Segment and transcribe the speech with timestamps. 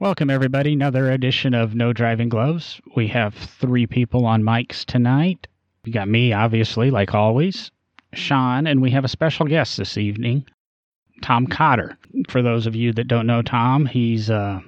[0.00, 0.72] Welcome, everybody.
[0.72, 2.80] Another edition of No Driving Gloves.
[2.96, 5.46] We have three people on mics tonight.
[5.84, 7.70] We got me, obviously, like always,
[8.14, 10.46] Sean, and we have a special guest this evening,
[11.20, 11.98] Tom Cotter.
[12.30, 14.62] For those of you that don't know Tom, he's a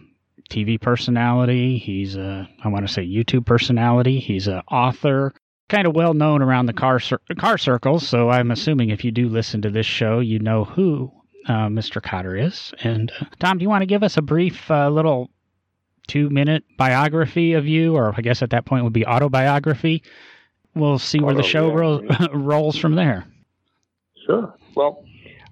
[0.51, 1.79] TV personality.
[1.79, 4.21] He's a, I want to say, YouTube personality.
[4.21, 5.33] He's an author,
[5.71, 7.01] kind of well known around the car
[7.39, 8.07] car circles.
[8.07, 11.11] So I'm assuming if you do listen to this show, you know who
[11.47, 12.03] uh, Mr.
[12.03, 12.73] Cotter is.
[12.83, 15.31] And uh, Tom, do you want to give us a brief uh, little
[16.07, 20.03] two minute biography of you, or I guess at that point would be autobiography?
[20.75, 23.27] We'll see where the show rolls, rolls from there.
[24.27, 24.55] Sure.
[24.75, 25.05] Well,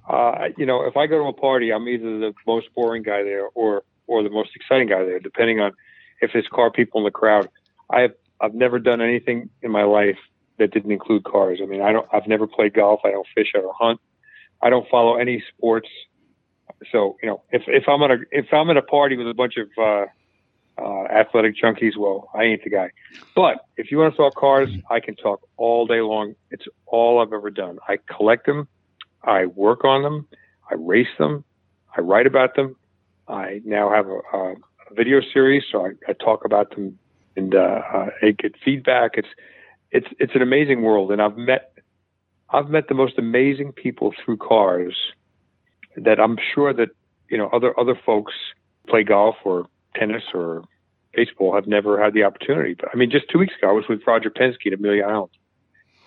[0.08, 3.22] uh, you know, if I go to a party, I'm either the most boring guy
[3.22, 5.72] there or or the most exciting guy there, depending on
[6.20, 7.48] if there's car people in the crowd.
[7.90, 10.18] I've I've never done anything in my life
[10.58, 11.60] that didn't include cars.
[11.62, 12.06] I mean, I don't.
[12.12, 13.00] I've never played golf.
[13.04, 13.52] I don't fish.
[13.54, 14.00] I don't hunt.
[14.62, 15.88] I don't follow any sports.
[16.92, 19.34] So you know, if if I'm at a if I'm at a party with a
[19.34, 20.06] bunch of uh,
[20.80, 22.90] uh, athletic junkies, well, I ain't the guy.
[23.34, 26.34] But if you want to talk cars, I can talk all day long.
[26.50, 27.78] It's all I've ever done.
[27.88, 28.68] I collect them,
[29.24, 30.26] I work on them,
[30.70, 31.44] I race them,
[31.96, 32.76] I write about them.
[33.28, 34.54] I now have a, a
[34.92, 36.98] video series, so I, I, talk about them
[37.36, 37.80] and uh,
[38.22, 39.12] I get feedback.
[39.14, 39.28] It's
[39.92, 41.69] it's it's an amazing world, and I've met
[42.52, 44.96] I've met the most amazing people through cars
[45.96, 46.90] that I'm sure that
[47.28, 48.32] you know other other folks
[48.88, 50.64] play golf or tennis or
[51.14, 52.74] baseball have never had the opportunity.
[52.74, 55.30] But I mean, just two weeks ago, I was with Roger Penske at Amelia Island.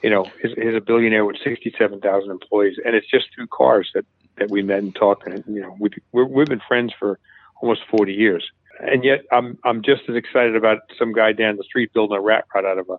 [0.01, 4.05] You know, he's, he's a billionaire with 67,000 employees, and it's just through cars that,
[4.37, 5.25] that we met and talked.
[5.27, 7.19] And, you know, we've, we we've been friends for
[7.61, 8.49] almost 40 years.
[8.79, 12.21] And yet I'm, I'm just as excited about some guy down the street building a
[12.21, 12.97] rat rod out of a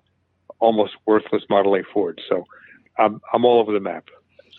[0.60, 2.20] almost worthless Model A Ford.
[2.26, 2.46] So
[2.98, 4.08] I'm, I'm all over the map.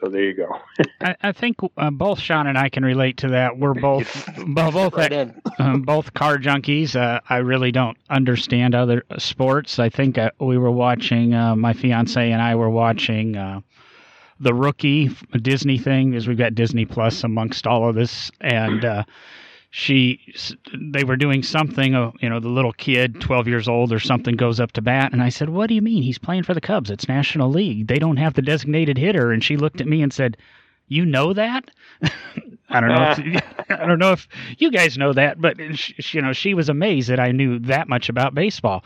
[0.02, 0.50] So there you go.
[1.02, 3.58] I, I, think uh, both Sean and I can relate to that.
[3.58, 6.96] We're both both right um, both car junkies.
[6.96, 9.80] Uh, I really don't understand other sports.
[9.80, 11.34] I think uh, we were watching.
[11.34, 13.62] Uh, my fiance and I were watching uh,
[14.40, 19.04] the Rookie Disney thing, because we've got Disney Plus amongst all of this, and uh,
[19.78, 20.34] she
[20.74, 24.38] they were doing something uh, you know the little kid 12 years old or something
[24.38, 26.02] goes up to bat and i said what do you mean?
[26.02, 26.90] He's playing for the cubs.
[26.90, 27.88] It's national league.
[27.88, 29.34] They don't have the designated hitter.
[29.34, 30.38] And she looked at me and said
[30.88, 31.72] you know that?
[32.70, 36.22] I don't know if, i don't know if you guys know that but she, you
[36.22, 38.86] know she was amazed that i knew that much about baseball.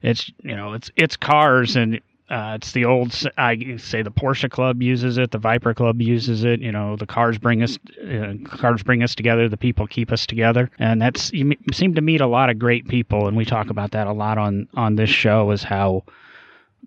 [0.00, 4.48] It's you know it's it's cars and uh, it's the old, I say the Porsche
[4.48, 6.60] Club uses it, the Viper Club uses it.
[6.60, 9.48] You know, the cars bring us, uh, cars bring us together.
[9.48, 12.86] The people keep us together, and that's you seem to meet a lot of great
[12.86, 15.50] people, and we talk about that a lot on on this show.
[15.50, 16.04] Is how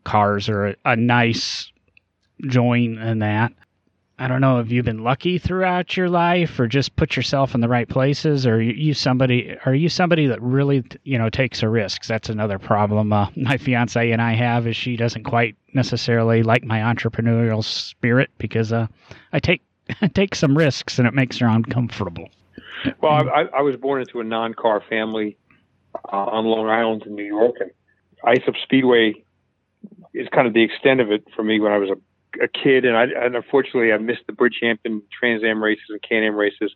[0.06, 1.70] cars are a, a nice
[2.48, 3.52] join in that.
[4.20, 7.62] I don't know if you've been lucky throughout your life or just put yourself in
[7.62, 8.46] the right places?
[8.46, 12.06] Or you somebody are you somebody that really you know takes a risk?
[12.06, 16.64] That's another problem uh, my fiance and I have is she doesn't quite necessarily like
[16.64, 18.88] my entrepreneurial spirit because uh,
[19.32, 19.64] I take
[20.14, 22.30] take some risks and it makes her uncomfortable.
[23.02, 25.38] Well I, I was born into a non-car family
[25.96, 27.72] uh, on Long Island in New York and
[28.24, 29.24] Islip Speedway
[30.14, 31.96] is kind of the extent of it for me when I was a
[32.42, 36.24] a kid, and I and unfortunately I missed the Bridgehampton Trans Am races and Can
[36.24, 36.74] Am races.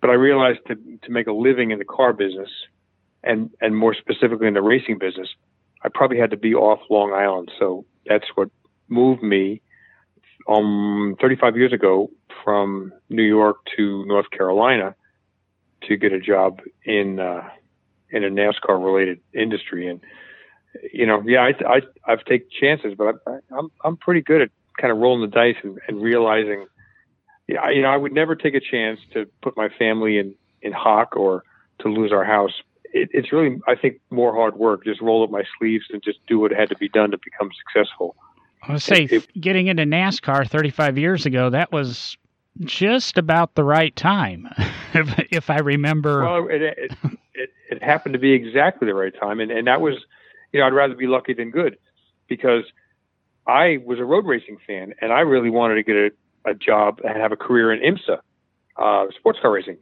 [0.00, 2.50] But I realized to to make a living in the car business,
[3.22, 5.28] and and more specifically in the racing business,
[5.82, 7.50] I probably had to be off Long Island.
[7.58, 8.50] So that's what
[8.88, 9.60] moved me
[10.48, 12.10] um 35 years ago
[12.42, 14.94] from New York to North Carolina
[15.82, 17.48] to get a job in uh,
[18.10, 20.00] in a NASCAR related industry and
[20.92, 24.50] you know yeah I I I've taken chances but I, I'm I'm pretty good at
[24.78, 26.66] kind of rolling the dice and, and realizing,
[27.46, 30.72] yeah, you know, I would never take a chance to put my family in in
[30.72, 31.44] hock or
[31.80, 32.52] to lose our house.
[32.92, 34.84] It, it's really, I think, more hard work.
[34.84, 37.50] Just roll up my sleeves and just do what had to be done to become
[37.56, 38.16] successful.
[38.62, 42.16] I would say, it, getting into NASCAR 35 years ago, that was
[42.60, 44.48] just about the right time,
[44.94, 46.24] if, if I remember.
[46.24, 46.92] Well, it, it,
[47.34, 49.94] it, it happened to be exactly the right time, and and that was,
[50.52, 51.78] you know, I'd rather be lucky than good,
[52.26, 52.64] because
[53.48, 56.10] I was a road racing fan, and I really wanted to get a,
[56.50, 58.18] a job and have a career in IMSA,
[58.76, 59.78] uh, sports car racing.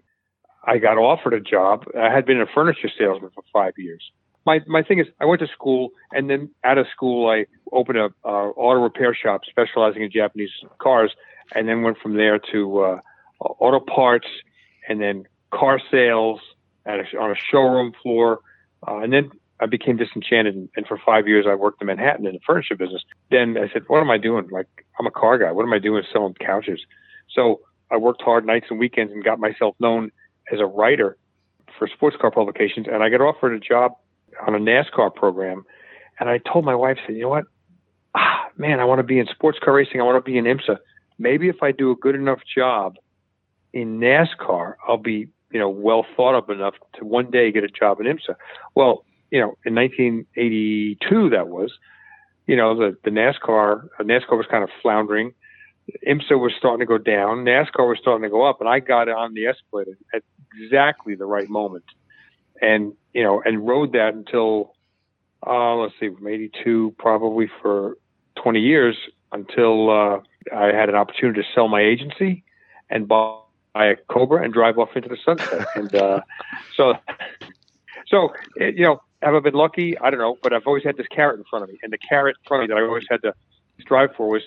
[0.64, 1.84] I got offered a job.
[1.98, 4.02] I had been a furniture salesman for five years.
[4.46, 7.98] My my thing is, I went to school, and then out of school, I opened
[7.98, 11.10] a uh, auto repair shop specializing in Japanese cars,
[11.54, 13.00] and then went from there to uh,
[13.40, 14.28] auto parts,
[14.88, 16.40] and then car sales
[16.86, 18.40] a, on a showroom floor,
[18.86, 19.30] uh, and then
[19.60, 22.76] I became disenchanted, and, and, for five years I worked in Manhattan in the furniture
[22.76, 23.02] business.
[23.30, 24.48] Then I said, "What am I doing?
[24.50, 24.68] Like,
[25.00, 25.50] I'm a car guy.
[25.52, 26.80] What am I doing selling couches?"
[27.34, 27.60] So
[27.90, 30.10] I worked hard nights and weekends and got myself known
[30.52, 31.16] as a writer
[31.78, 33.92] for sports car publications, and I got offered a job
[34.46, 35.64] on a NASCAR program.
[36.18, 37.44] And I told my wife, I said, you know what?
[38.14, 40.00] Ah, man, I want to be in sports car racing.
[40.00, 40.78] I want to be in IMSA.
[41.18, 42.96] Maybe if I do a good enough job
[43.72, 47.68] in NASCAR, I'll be, you know, well thought of enough to one day get a
[47.68, 48.36] job in IMSA.
[48.74, 51.72] Well, you know, in 1982, that was,
[52.46, 55.32] you know, the, the NASCAR, uh, NASCAR was kind of floundering.
[56.06, 57.44] IMSA was starting to go down.
[57.44, 60.22] NASCAR was starting to go up, and I got on the escalator at
[60.58, 61.84] exactly the right moment,
[62.60, 64.74] and you know, and rode that until
[65.46, 67.96] uh, let's see, from '82 probably for
[68.36, 68.96] 20 years
[69.32, 70.20] until uh,
[70.54, 72.44] I had an opportunity to sell my agency
[72.90, 73.38] and buy
[73.76, 75.66] a Cobra and drive off into the sunset.
[75.74, 76.20] and uh,
[76.76, 76.94] so,
[78.08, 79.98] so you know, have I been lucky?
[79.98, 81.98] I don't know, but I've always had this carrot in front of me, and the
[81.98, 83.34] carrot in front of me that I always had to
[83.80, 84.42] strive for was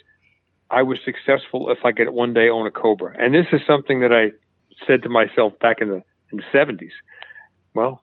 [0.71, 3.13] I was successful if I could one day own a Cobra.
[3.19, 4.31] And this is something that I
[4.87, 6.93] said to myself back in the in the seventies.
[7.73, 8.01] Well,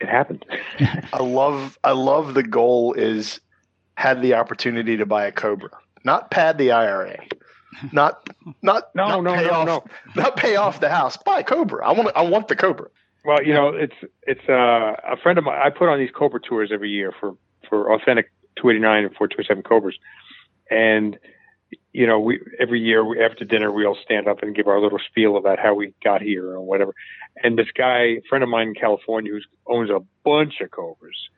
[0.00, 0.44] it happened.
[1.12, 3.40] I love I love the goal is
[3.96, 5.70] had the opportunity to buy a Cobra,
[6.04, 7.18] not pad the IRA,
[7.92, 8.28] not
[8.62, 9.84] not no not no pay no off, no
[10.16, 11.16] not pay off the house.
[11.16, 11.86] Buy a Cobra.
[11.86, 12.88] I want I want the Cobra.
[13.28, 13.92] Well, you know, it's
[14.22, 15.60] it's uh, a friend of mine.
[15.62, 17.36] I put on these Cobra tours every year for
[17.68, 19.98] for authentic 289 and 427 Cobras,
[20.70, 21.18] and
[21.92, 24.80] you know, we every year we, after dinner we all stand up and give our
[24.80, 26.94] little spiel about how we got here or whatever.
[27.44, 31.28] And this guy, friend of mine in California, who owns a bunch of Cobras,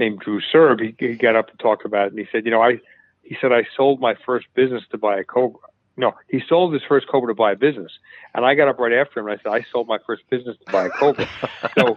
[0.00, 2.50] named Drew Serb, he, he got up and talked about it, and he said, you
[2.50, 2.80] know, I,
[3.22, 5.60] he said I sold my first business to buy a Cobra.
[6.00, 7.92] No, he sold his first Cobra to buy a business,
[8.34, 10.56] and I got up right after him and I said I sold my first business
[10.64, 11.28] to buy a Cobra.
[11.78, 11.94] so,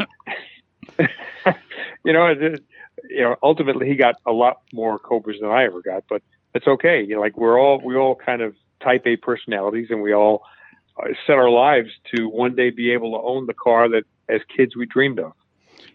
[2.03, 2.61] you know, it,
[3.09, 6.21] you know, ultimately he got a lot more Cobras than I ever got, but
[6.53, 7.01] it's okay.
[7.01, 10.43] You know, like we're all we all kind of type A personalities, and we all
[11.01, 14.41] uh, set our lives to one day be able to own the car that as
[14.53, 15.31] kids we dreamed of.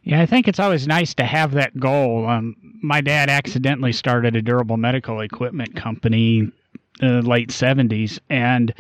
[0.03, 2.27] Yeah, I think it's always nice to have that goal.
[2.27, 6.51] Um, my dad accidentally started a durable medical equipment company
[7.01, 8.75] in the late 70s, and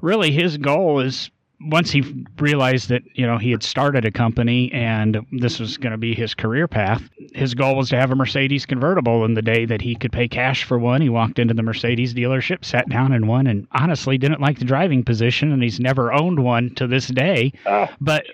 [0.00, 4.70] really his goal is once he realized that you know he had started a company
[4.72, 7.02] and this was going to be his career path
[7.34, 10.28] his goal was to have a mercedes convertible and the day that he could pay
[10.28, 11.00] cash for one.
[11.00, 14.64] He walked into the mercedes dealership sat down in one and honestly didn't like the
[14.64, 17.52] driving position and he's never owned one to this day.
[17.66, 18.24] Ah, but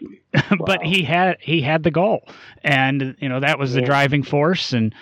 [0.50, 0.56] wow.
[0.66, 2.26] but he had he had the goal.
[2.62, 4.94] And you know that was the driving force and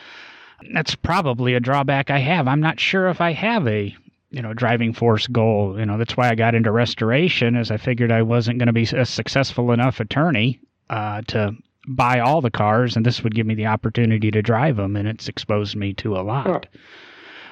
[0.72, 2.46] that's probably a drawback i have.
[2.48, 3.94] I'm not sure if i have a
[4.32, 5.78] you know driving force goal.
[5.78, 8.72] You know that's why i got into restoration as i figured i wasn't going to
[8.72, 10.58] be a successful enough attorney
[10.90, 11.52] uh, to
[11.88, 15.08] buy all the cars and this would give me the opportunity to drive them and
[15.08, 16.46] it's exposed me to a lot.
[16.46, 16.60] Huh.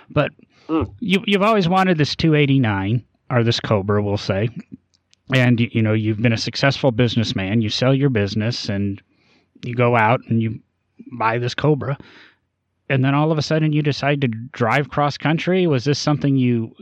[0.09, 0.33] but
[0.71, 0.85] Hmm.
[1.01, 4.49] you, you've always wanted this 289 or this cobra we'll say.
[5.35, 7.61] And you know you've been a successful businessman.
[7.61, 9.03] You sell your business and
[9.65, 10.61] you go out and you
[11.19, 11.99] buy this cobra
[12.91, 16.37] and then all of a sudden you decide to drive cross country was this something
[16.37, 16.75] you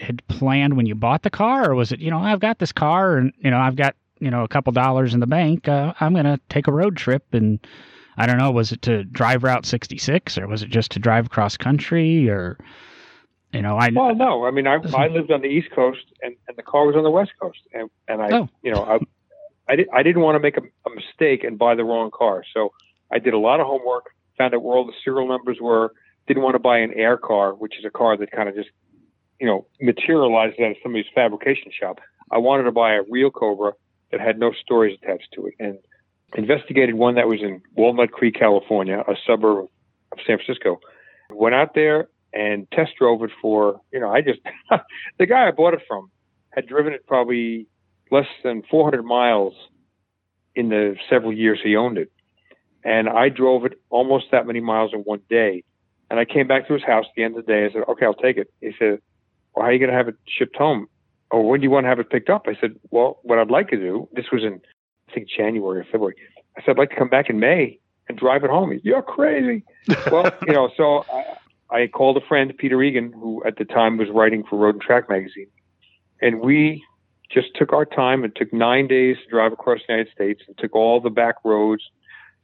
[0.00, 2.72] had planned when you bought the car or was it you know i've got this
[2.72, 5.92] car and you know i've got you know a couple dollars in the bank uh,
[6.00, 7.58] i'm going to take a road trip and
[8.16, 11.26] i don't know was it to drive route 66 or was it just to drive
[11.26, 12.56] across country or
[13.52, 16.36] you know i Well, no, I mean, I, I lived on the East Coast, and,
[16.48, 18.48] and the car was on the West Coast, and and I, Oh.
[18.62, 18.98] you know, I,
[19.72, 22.44] I, did, I didn't want to make a, a mistake and buy the wrong car,
[22.52, 22.72] so
[23.10, 24.04] I did a lot of homework,
[24.38, 25.92] found out where all the serial numbers were.
[26.26, 28.70] Didn't want to buy an air car, which is a car that kind of just,
[29.40, 32.00] you know, materializes out of somebody's fabrication shop.
[32.30, 33.72] I wanted to buy a real Cobra
[34.10, 35.78] that had no stories attached to it, and
[36.36, 39.68] investigated one that was in Walnut Creek, California, a suburb
[40.12, 40.80] of San Francisco.
[41.30, 44.40] Went out there and test drove it for, you know, I just,
[45.18, 46.10] the guy I bought it from
[46.50, 47.66] had driven it probably
[48.10, 49.54] less than 400 miles
[50.54, 52.10] in the several years he owned it.
[52.84, 55.64] And I drove it almost that many miles in one day.
[56.10, 57.66] And I came back to his house at the end of the day.
[57.66, 58.52] I said, okay, I'll take it.
[58.60, 59.00] He said,
[59.54, 60.86] well, how are you going to have it shipped home?
[61.30, 62.46] Or when do you want to have it picked up?
[62.46, 64.60] I said, well, what I'd like to do, this was in,
[65.08, 66.14] I think, January or February.
[66.56, 68.72] I said, I'd like to come back in May and drive it home.
[68.72, 69.64] He, You're crazy.
[70.10, 71.04] well, you know, so
[71.70, 74.76] I, I called a friend, Peter Egan, who at the time was writing for Road
[74.76, 75.48] and Track magazine,
[76.22, 76.82] and we
[77.30, 80.56] just took our time and took nine days to drive across the United States and
[80.56, 81.82] took all the back roads,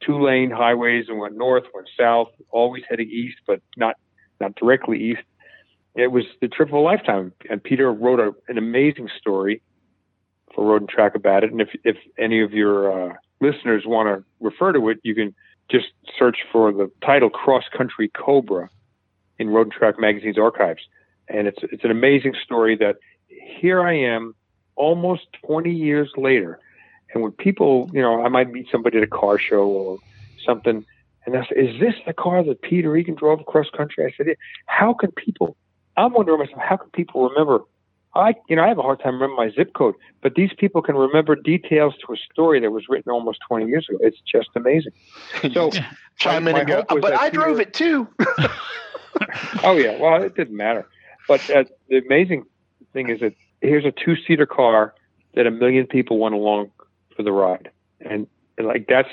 [0.01, 3.95] two lane highways, and went north, went south, always heading east, but not
[4.39, 5.21] not directly east.
[5.95, 9.61] It was the trip of a lifetime, and Peter wrote a, an amazing story
[10.53, 11.51] for Road and Track about it.
[11.51, 15.33] And if if any of your uh, listeners want to refer to it, you can
[15.69, 15.87] just
[16.17, 18.69] search for the title "Cross Country Cobra"
[19.39, 20.81] in Road and Track magazine's archives,
[21.27, 22.97] and it's it's an amazing story that
[23.27, 24.35] here I am,
[24.75, 26.59] almost 20 years later,
[27.15, 29.97] And when people, you know, I might meet somebody at a car show or
[30.45, 30.85] something,
[31.25, 34.27] and I say, "Is this the car that Peter Egan drove across country?" I said,
[34.27, 34.33] yeah.
[34.67, 35.57] "How can people?"
[35.97, 37.61] I'm wondering myself, how can people remember?
[38.15, 40.81] I, you know, I have a hard time remembering my zip code, but these people
[40.81, 43.97] can remember details to a story that was written almost 20 years ago.
[44.01, 44.93] It's just amazing.
[45.53, 45.71] So,
[46.17, 48.07] chime in and go, but I Peter, drove it too.
[49.63, 50.87] oh yeah, well, it didn't matter.
[51.27, 52.45] But uh, the amazing
[52.93, 54.93] thing is that here's a two-seater car
[55.33, 56.71] that a million people went along
[57.15, 57.69] for the ride,
[58.01, 59.09] and, like that's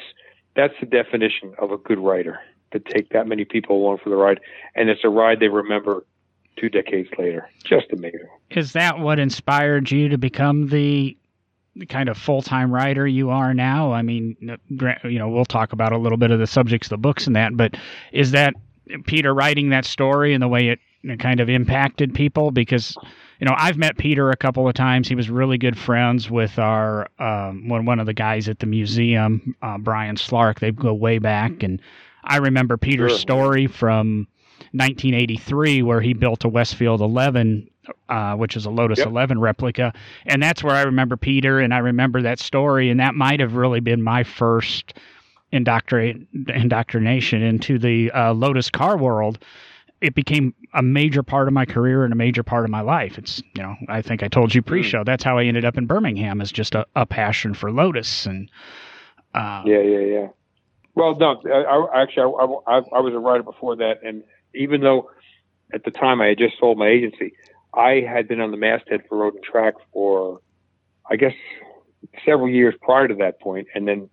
[0.54, 2.38] that's the definition of a good writer
[2.72, 4.40] to take that many people along for the ride,
[4.74, 6.04] and it's a ride they remember
[6.56, 7.48] two decades later.
[7.64, 8.28] Just amazing.
[8.50, 11.16] Is that what inspired you to become the
[11.88, 13.92] kind of full-time writer you are now?
[13.92, 14.36] I mean,
[14.68, 17.34] you know, we'll talk about a little bit of the subjects of the books and
[17.34, 17.74] that, but
[18.12, 18.54] is that
[19.06, 20.78] Peter writing that story and the way it
[21.18, 22.50] kind of impacted people?
[22.50, 22.96] Because
[23.40, 25.08] you know, I've met Peter a couple of times.
[25.08, 28.66] He was really good friends with our um, one one of the guys at the
[28.66, 30.60] museum, uh, Brian Slark.
[30.60, 31.80] They go way back, and
[32.24, 33.18] I remember Peter's sure.
[33.18, 34.28] story from
[34.72, 37.68] 1983 where he built a Westfield 11
[38.08, 39.08] uh, which is a Lotus yep.
[39.08, 39.92] 11 replica.
[40.26, 42.90] And that's where I remember Peter and I remember that story.
[42.90, 44.94] And that might have really been my first
[45.50, 49.44] indoctrination into the uh, Lotus car world
[50.02, 53.16] it became a major part of my career and a major part of my life.
[53.16, 54.68] It's, you know, I think I told you hmm.
[54.68, 55.04] pre-show.
[55.04, 58.50] That's how I ended up in Birmingham is just a, a passion for Lotus and.
[59.34, 60.26] Uh, yeah, yeah, yeah.
[60.94, 64.22] Well, no, I, I actually, I, I, I, was a writer before that, and
[64.54, 65.10] even though
[65.72, 67.32] at the time I had just sold my agency,
[67.72, 70.42] I had been on the masthead for Road and Track for,
[71.10, 71.32] I guess,
[72.26, 74.10] several years prior to that point, and then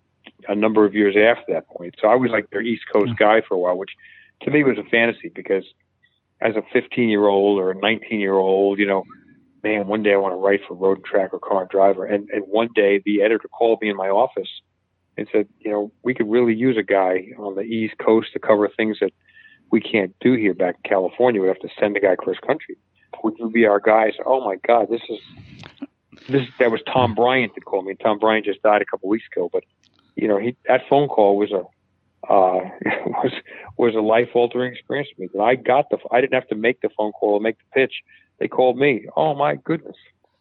[0.48, 1.96] a number of years after that point.
[2.00, 3.16] So I was like their East Coast hmm.
[3.16, 3.90] guy for a while, which
[4.42, 5.64] to me it was a fantasy because
[6.40, 9.04] as a 15 year old or a 19 year old, you know,
[9.62, 12.04] man, one day I want to write for Road and Track or Car and Driver.
[12.04, 14.48] And, and one day the editor called me in my office
[15.16, 18.38] and said, you know, we could really use a guy on the East Coast to
[18.38, 19.12] cover things that
[19.70, 21.40] we can't do here back in California.
[21.40, 22.76] We have to send a guy cross country.
[23.22, 24.12] Would you be our guy?
[24.16, 25.18] So, oh my God, this is
[26.28, 26.46] this.
[26.58, 27.94] That was Tom Bryant that called me.
[28.02, 29.64] Tom Bryant just died a couple weeks ago, but
[30.16, 31.64] you know, he that phone call was a
[32.30, 32.60] uh,
[33.06, 33.32] was
[33.76, 35.28] was a life altering experience for me.
[35.34, 37.80] And I got the I didn't have to make the phone call or make the
[37.80, 38.02] pitch.
[38.38, 39.06] They called me.
[39.16, 39.96] Oh my goodness.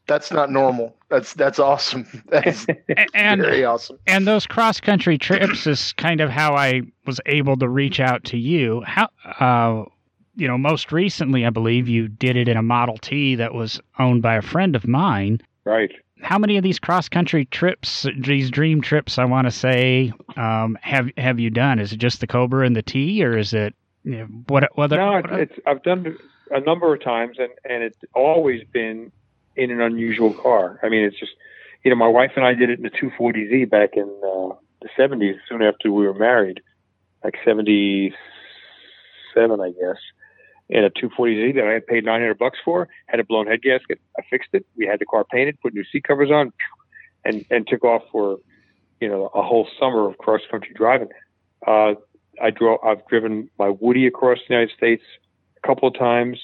[0.08, 0.96] That's not normal.
[1.10, 2.08] That's that's awesome.
[2.30, 2.66] That's
[3.14, 4.00] and, very awesome.
[4.08, 8.24] And those cross country trips is kind of how I was able to reach out
[8.26, 8.82] to you.
[8.86, 9.86] How uh,
[10.36, 13.80] you know, most recently I believe you did it in a Model T that was
[14.00, 15.42] owned by a friend of mine.
[15.66, 20.14] Right how many of these cross country trips, these dream trips, I want to say,
[20.36, 21.80] um, have have you done?
[21.80, 23.74] Is it just the Cobra and the T, or is it
[24.04, 24.70] you know, what?
[24.76, 26.18] Whether no, what, it's I've done
[26.52, 29.12] a number of times, and and it's always been
[29.56, 30.80] in an unusual car.
[30.84, 31.32] I mean, it's just
[31.84, 34.90] you know, my wife and I did it in the 240Z back in uh, the
[34.98, 36.62] 70s, soon after we were married,
[37.24, 39.98] like 77, I guess
[40.70, 44.00] in a 240Z that I had paid 900 bucks for, had a blown head gasket.
[44.18, 44.66] I fixed it.
[44.78, 46.54] We had the car painted, put new seat covers on,
[47.26, 48.38] and and took off for
[49.02, 51.10] you know a whole summer of cross country driving.
[51.66, 51.96] Uh,
[52.42, 52.80] I drove.
[52.84, 55.04] I've driven my Woody across the United States
[55.62, 56.40] a couple of times.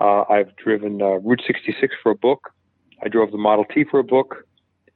[0.00, 2.52] Uh, I've driven uh, Route 66 for a book.
[3.02, 4.46] I drove the Model T for a book.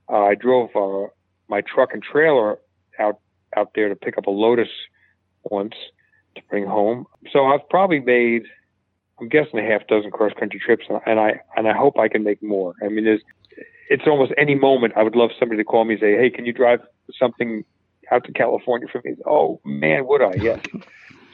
[0.08, 1.08] Uh, I drove uh,
[1.48, 2.58] my truck and trailer
[2.98, 3.18] out
[3.56, 4.68] out there to pick up a Lotus
[5.44, 5.74] once
[6.36, 7.06] to bring home.
[7.32, 8.44] So I've probably made,
[9.20, 12.22] I'm guessing a half dozen cross country trips, and I and I hope I can
[12.24, 12.74] make more.
[12.82, 13.22] I mean, there's,
[13.90, 16.46] it's almost any moment I would love somebody to call me and say, "Hey, can
[16.46, 16.80] you drive
[17.18, 17.64] something
[18.10, 20.34] out to California for me?" Oh man, would I?
[20.34, 20.60] Yes.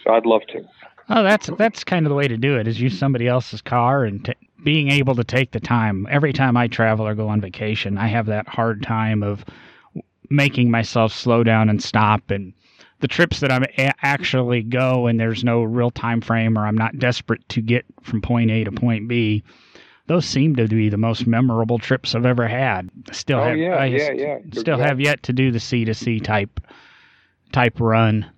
[0.05, 0.63] so I'd love to.
[1.09, 2.67] Oh, that's that's kind of the way to do it.
[2.67, 6.07] Is use somebody else's car and t- being able to take the time.
[6.11, 9.45] Every time I travel or go on vacation, I have that hard time of
[10.31, 12.55] making myself slow down and stop and
[13.03, 13.65] the trips that I'm
[14.01, 18.23] actually go and there's no real time frame or I'm not desperate to get from
[18.23, 19.43] point A to point B,
[20.07, 22.91] those seem to be the most memorable trips I've ever had.
[23.11, 24.39] Still oh, have yeah, I yeah, yeah.
[24.55, 26.61] still have yet to do the C to C type
[27.51, 28.31] type run.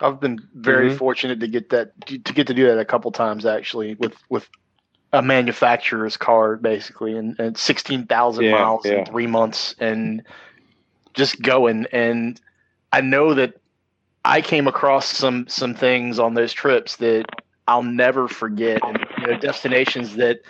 [0.00, 0.98] I've been very mm-hmm.
[0.98, 4.48] fortunate to get that to get to do that a couple times actually with with
[5.12, 9.00] a manufacturer's car basically and, and 16,000 yeah, miles yeah.
[9.00, 10.22] in 3 months and
[11.14, 12.40] just going and
[12.92, 13.59] I know that
[14.24, 17.24] I came across some some things on those trips that
[17.66, 20.40] I'll never forget, and you know, destinations that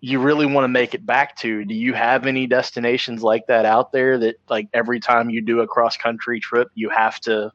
[0.00, 1.64] you really want to make it back to.
[1.64, 5.60] Do you have any destinations like that out there that like every time you do
[5.60, 7.52] a cross country trip, you have to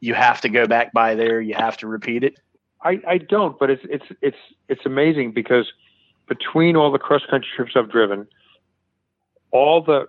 [0.00, 2.38] you have to go back by there, you have to repeat it?
[2.82, 4.36] I, I don't, but it's it's it's
[4.68, 5.72] it's amazing because
[6.28, 8.28] between all the cross country trips I've driven,
[9.50, 10.08] all the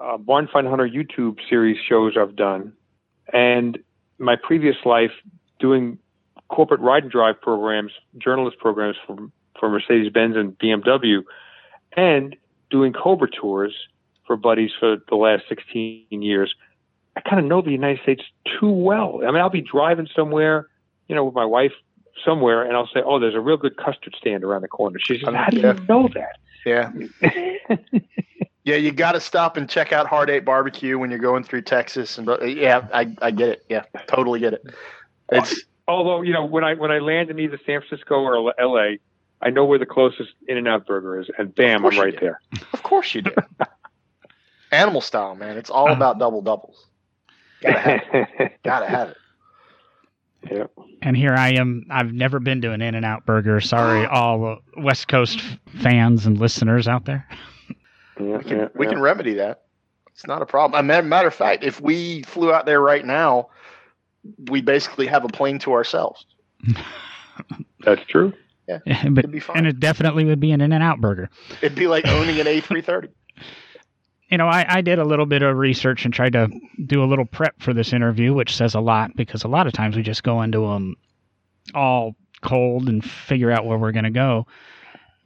[0.00, 2.72] uh, Barn Find Hunter YouTube series shows I've done,
[3.32, 3.78] and
[4.18, 5.12] my previous life
[5.58, 5.98] doing
[6.48, 9.16] corporate ride and drive programs, journalist programs for
[9.58, 11.22] for Mercedes Benz and BMW,
[11.96, 12.36] and
[12.70, 13.74] doing Cobra tours
[14.26, 16.54] for buddies for the last 16 years.
[17.16, 18.22] I kind of know the United States
[18.58, 19.20] too well.
[19.22, 20.68] I mean, I'll be driving somewhere,
[21.08, 21.72] you know, with my wife
[22.24, 25.18] somewhere, and I'll say, "Oh, there's a real good custard stand around the corner." She
[25.18, 26.90] says, "How do you know that?" Yeah.
[28.64, 31.62] yeah, you got to stop and check out Hard Eight Barbecue when you're going through
[31.62, 33.64] Texas, and yeah, I, I get it.
[33.68, 34.64] Yeah, totally get it.
[35.30, 38.98] It's although you know when I when I land in either San Francisco or L.A.,
[39.42, 42.40] I know where the closest In and Out Burger is, and bam, I'm right there.
[42.72, 43.32] Of course you do.
[44.72, 45.58] Animal style, man.
[45.58, 46.86] It's all about double doubles.
[47.60, 48.52] Gotta have it.
[48.64, 49.16] Gotta have it.
[50.50, 50.72] Yep.
[51.02, 51.86] And here I am.
[51.90, 53.60] I've never been to an In and Out Burger.
[53.60, 55.40] Sorry, all West Coast
[55.80, 57.28] fans and listeners out there.
[58.18, 58.92] Yeah, we can, yeah, we yeah.
[58.92, 59.62] can remedy that.
[60.12, 60.88] It's not a problem.
[60.88, 63.48] A matter of fact, if we flew out there right now,
[64.48, 66.24] we basically have a plane to ourselves.
[67.84, 68.32] That's true.
[68.68, 68.78] Yeah,
[69.10, 71.28] but, and it definitely would be an In and Out Burger.
[71.60, 73.10] It'd be like owning an A330
[74.30, 76.48] you know, I, I did a little bit of research and tried to
[76.86, 79.72] do a little prep for this interview, which says a lot because a lot of
[79.72, 80.96] times we just go into them
[81.74, 84.46] all cold and figure out where we're going to go.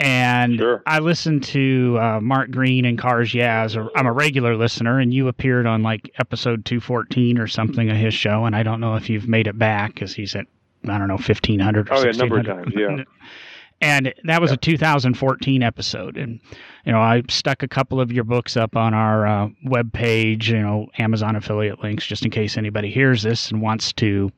[0.00, 0.82] And sure.
[0.86, 3.66] I listened to uh, Mark Green and Cars Yeah.
[3.96, 8.14] I'm a regular listener, and you appeared on like episode 214 or something of his
[8.14, 8.44] show.
[8.44, 10.46] And I don't know if you've made it back because he's at,
[10.88, 13.02] I don't know, 1500 or oh, yeah, number of times, yeah.
[13.80, 14.54] and that was yeah.
[14.54, 16.40] a 2014 episode and
[16.84, 20.50] you know i stuck a couple of your books up on our uh, web page
[20.50, 24.30] you know amazon affiliate links just in case anybody hears this and wants to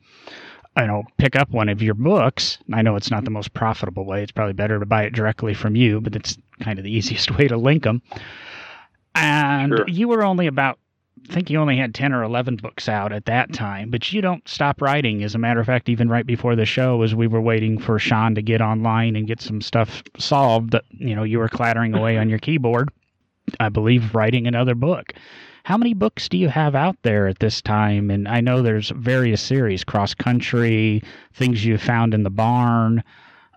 [0.77, 4.05] you know pick up one of your books i know it's not the most profitable
[4.05, 6.91] way it's probably better to buy it directly from you but it's kind of the
[6.97, 8.01] easiest way to link them
[9.15, 9.85] and sure.
[9.87, 10.79] you were only about
[11.29, 14.21] I think you only had 10 or 11 books out at that time, but you
[14.21, 15.23] don't stop writing.
[15.23, 17.99] As a matter of fact, even right before the show, as we were waiting for
[17.99, 22.17] Sean to get online and get some stuff solved, you know, you were clattering away
[22.17, 22.89] on your keyboard,
[23.59, 25.13] I believe, writing another book.
[25.63, 28.09] How many books do you have out there at this time?
[28.09, 33.03] And I know there's various series, cross country, things you found in the barn,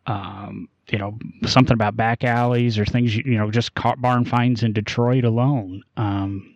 [0.06, 4.62] um, you know, something about back alleys or things, you, you know, just barn finds
[4.62, 5.82] in Detroit alone.
[5.96, 6.54] Um,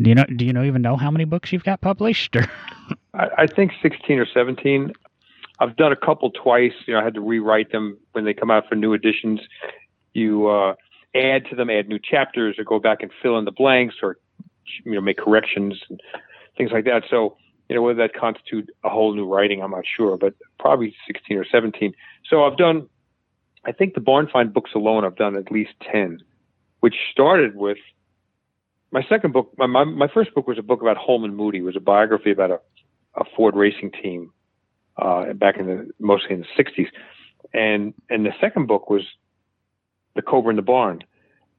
[0.00, 0.24] do you know?
[0.24, 2.36] Do you know even know how many books you've got published?
[3.14, 4.92] I, I think sixteen or seventeen.
[5.60, 6.72] I've done a couple twice.
[6.86, 9.40] You know, I had to rewrite them when they come out for new editions.
[10.12, 10.74] You uh,
[11.14, 14.18] add to them, add new chapters, or go back and fill in the blanks, or
[14.84, 16.00] you know, make corrections and
[16.56, 17.04] things like that.
[17.10, 17.36] So,
[17.68, 21.36] you know, whether that constitute a whole new writing, I'm not sure, but probably 16
[21.36, 21.94] or 17.
[22.28, 22.88] So I've done,
[23.64, 26.20] I think the Barn Find books alone, I've done at least 10,
[26.80, 27.78] which started with
[28.94, 31.58] my second book, my, my, my first book was a book about Holman Moody.
[31.58, 32.60] It was a biography about a,
[33.16, 34.32] a Ford racing team
[34.96, 36.86] uh, back in the mostly in the '60s,
[37.52, 39.02] and and the second book was
[40.14, 41.02] the Cobra in the Barn,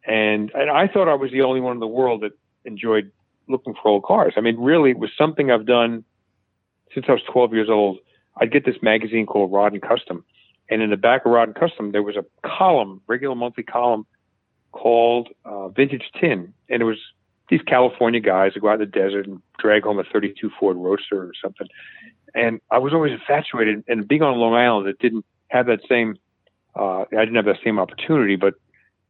[0.08, 2.32] and and I thought I was the only one in the world that
[2.66, 3.12] enjoyed
[3.48, 4.34] looking for old cars.
[4.38, 6.04] I mean, really, it was something I've done
[6.94, 8.00] since I was 12 years old.
[8.38, 10.26] I'd get this magazine called Rod and Custom,
[10.70, 14.06] and in the back of Rod and Custom there was a column, regular monthly column
[14.72, 16.98] called uh, Vintage Tin, and it was
[17.50, 20.78] these California guys who go out in the desert and drag home a 32 Ford
[20.78, 21.68] Roadster or something.
[22.34, 23.84] And I was always infatuated.
[23.88, 26.18] And being on Long Island, it didn't have that same.
[26.76, 28.56] Uh, I didn't have that same opportunity, but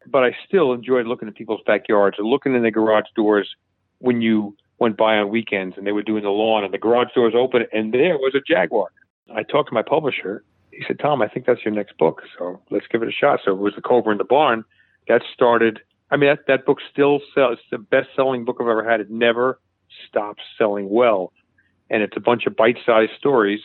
[0.07, 3.55] but I still enjoyed looking at people's backyards and looking in the garage doors
[3.99, 7.13] when you went by on weekends and they were doing the lawn and the garage
[7.15, 8.91] doors open and there was a Jaguar.
[9.33, 10.43] I talked to my publisher.
[10.71, 13.39] He said, "Tom, I think that's your next book, so let's give it a shot."
[13.43, 14.65] So it was the Cobra in the Barn.
[15.07, 17.57] That started I mean, that, that book still sells.
[17.59, 18.99] It's the best selling book I've ever had.
[18.99, 19.59] It never
[20.07, 21.33] stops selling well.
[21.89, 23.61] And it's a bunch of bite sized stories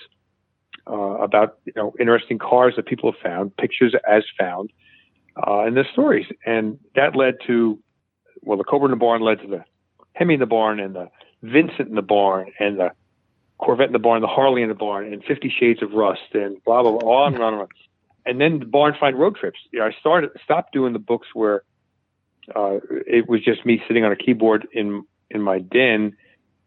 [0.86, 4.72] uh, about, you know, interesting cars that people have found, pictures as found,
[5.36, 6.26] uh, and the stories.
[6.44, 7.78] And that led to,
[8.42, 9.64] well, the Cobra in the Barn led to the
[10.14, 11.10] Hemi in the Barn and the
[11.42, 12.92] Vincent in the Barn and the
[13.58, 16.62] Corvette in the Barn, the Harley in the Barn, and Fifty Shades of Rust and
[16.64, 17.68] blah, blah, blah, on and on and on.
[18.26, 19.58] And then the Barn Find road trips.
[19.72, 21.62] You know, I started, stopped doing the books where
[22.54, 26.16] uh, it was just me sitting on a keyboard in in my den,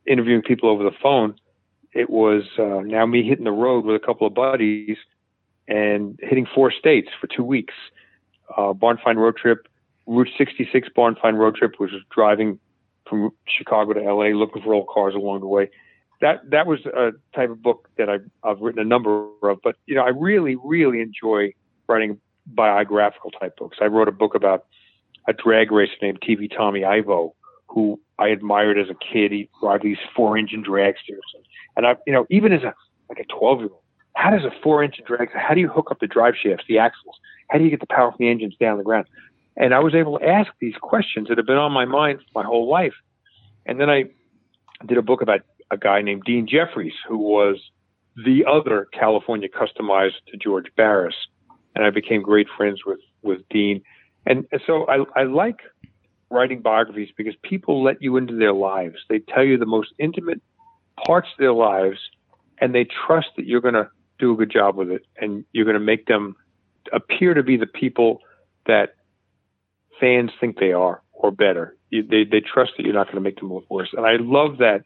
[0.06, 1.36] interviewing people over the phone.
[1.94, 4.98] It was uh, now me hitting the road with a couple of buddies
[5.68, 7.74] and hitting four states for two weeks.
[8.56, 9.68] Uh, barn find road trip,
[10.06, 12.60] Route 66 barn find road trip, which was driving
[13.10, 15.70] from Chicago to LA, looking for old cars along the way.
[16.22, 19.60] That that was a type of book that I've, I've written a number of.
[19.64, 21.54] But you know, I really really enjoy
[21.88, 23.78] writing biographical type books.
[23.82, 24.66] I wrote a book about
[25.28, 27.36] a drag racer named TV Tommy Ivo,
[27.68, 29.32] who I admired as a kid.
[29.32, 31.20] He drive these four engine dragsters,
[31.76, 32.74] and I, you know, even as a
[33.10, 33.83] like a 12 year old,
[34.16, 36.80] how does a four inch drag, How do you hook up the drive shafts, the
[36.80, 37.16] axles?
[37.50, 39.08] How do you get the power from the engines down the ground?
[39.56, 42.44] And I was able to ask these questions that have been on my mind my
[42.44, 42.94] whole life.
[43.66, 44.06] And then I
[44.86, 47.58] did a book about a guy named Dean Jeffries, who was
[48.16, 51.16] the other California customized to George Barris.
[51.76, 53.82] And I became great friends with, with Dean.
[54.26, 55.62] And, so I, I like
[56.30, 58.98] writing biographies because people let you into their lives.
[59.10, 60.42] They tell you the most intimate
[61.06, 61.98] parts of their lives,
[62.60, 65.66] and they trust that you're going to do a good job with it, and you're
[65.66, 66.36] going to make them
[66.92, 68.20] appear to be the people
[68.66, 68.96] that
[70.00, 71.76] fans think they are or better.
[71.90, 74.18] You, they they trust that you're not going to make them look worse, and I
[74.20, 74.84] love that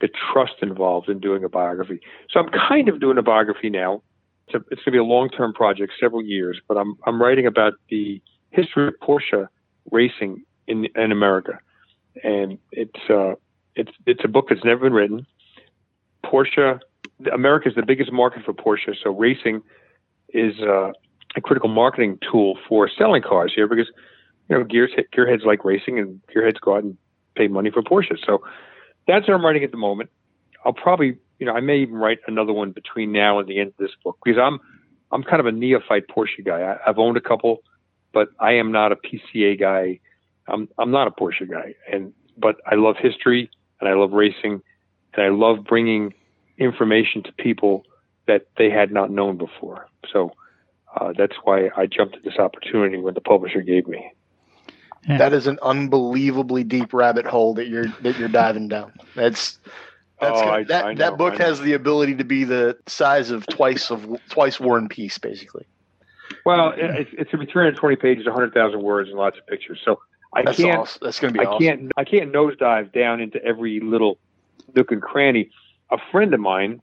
[0.00, 2.00] the trust involved in doing a biography.
[2.30, 4.02] So I'm kind of doing a biography now.
[4.46, 7.46] It's, a, it's going to be a long-term project, several years, but I'm I'm writing
[7.46, 9.48] about the history of Porsche
[9.90, 11.58] racing in in America,
[12.24, 13.34] and it's uh
[13.76, 15.26] it's it's a book that's never been written.
[16.24, 16.80] Porsche,
[17.32, 19.62] America is the biggest market for Porsche, so racing
[20.30, 20.92] is uh,
[21.36, 23.88] a critical marketing tool for selling cars here because
[24.48, 26.96] you know gears gearheads like racing and gearheads go out and
[27.34, 28.16] pay money for Porsche.
[28.24, 28.42] So
[29.06, 30.10] that's what I'm writing at the moment.
[30.64, 33.68] I'll probably you know I may even write another one between now and the end
[33.68, 34.58] of this book because I'm
[35.12, 36.60] I'm kind of a neophyte Porsche guy.
[36.60, 37.58] I, I've owned a couple,
[38.12, 40.00] but I am not a PCA guy.
[40.48, 44.62] I'm I'm not a Porsche guy, and but I love history and I love racing
[45.14, 46.14] and I love bringing
[46.60, 47.84] information to people
[48.26, 49.88] that they had not known before.
[50.12, 50.32] So
[50.96, 54.12] uh, that's why I jumped at this opportunity when the publisher gave me.
[55.08, 55.18] Yeah.
[55.18, 58.92] That is an unbelievably deep rabbit hole that you're that you're diving down.
[59.14, 59.58] That's
[60.20, 63.30] that's oh, I, that I know, that book has the ability to be the size
[63.30, 65.66] of twice of twice War and Peace, basically.
[66.44, 69.80] Well, it's, it's going to be 320 pages, 100,000 words, and lots of pictures.
[69.84, 70.00] So
[70.32, 70.80] I that's can't.
[70.80, 71.00] Awesome.
[71.02, 71.44] That's going to be.
[71.44, 71.66] I awesome.
[71.66, 71.92] can't.
[71.96, 74.18] I can't nosedive down into every little
[74.74, 75.50] nook and cranny.
[75.90, 76.80] A friend of mine,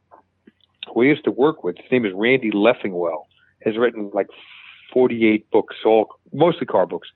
[0.93, 3.23] who I used to work with, his name is Randy Leffingwell,
[3.63, 4.27] has written like
[4.93, 7.09] 48 books, all mostly car books,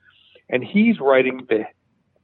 [0.50, 1.66] and he's writing the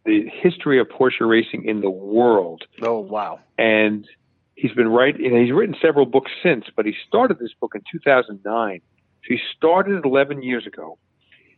[0.06, 2.64] the history of Porsche racing in the world.
[2.82, 3.40] Oh wow!
[3.58, 4.08] And
[4.56, 5.36] he's been writing.
[5.36, 8.82] He's written several books since, but he started this book in 2009.
[9.24, 10.98] So he started 11 years ago.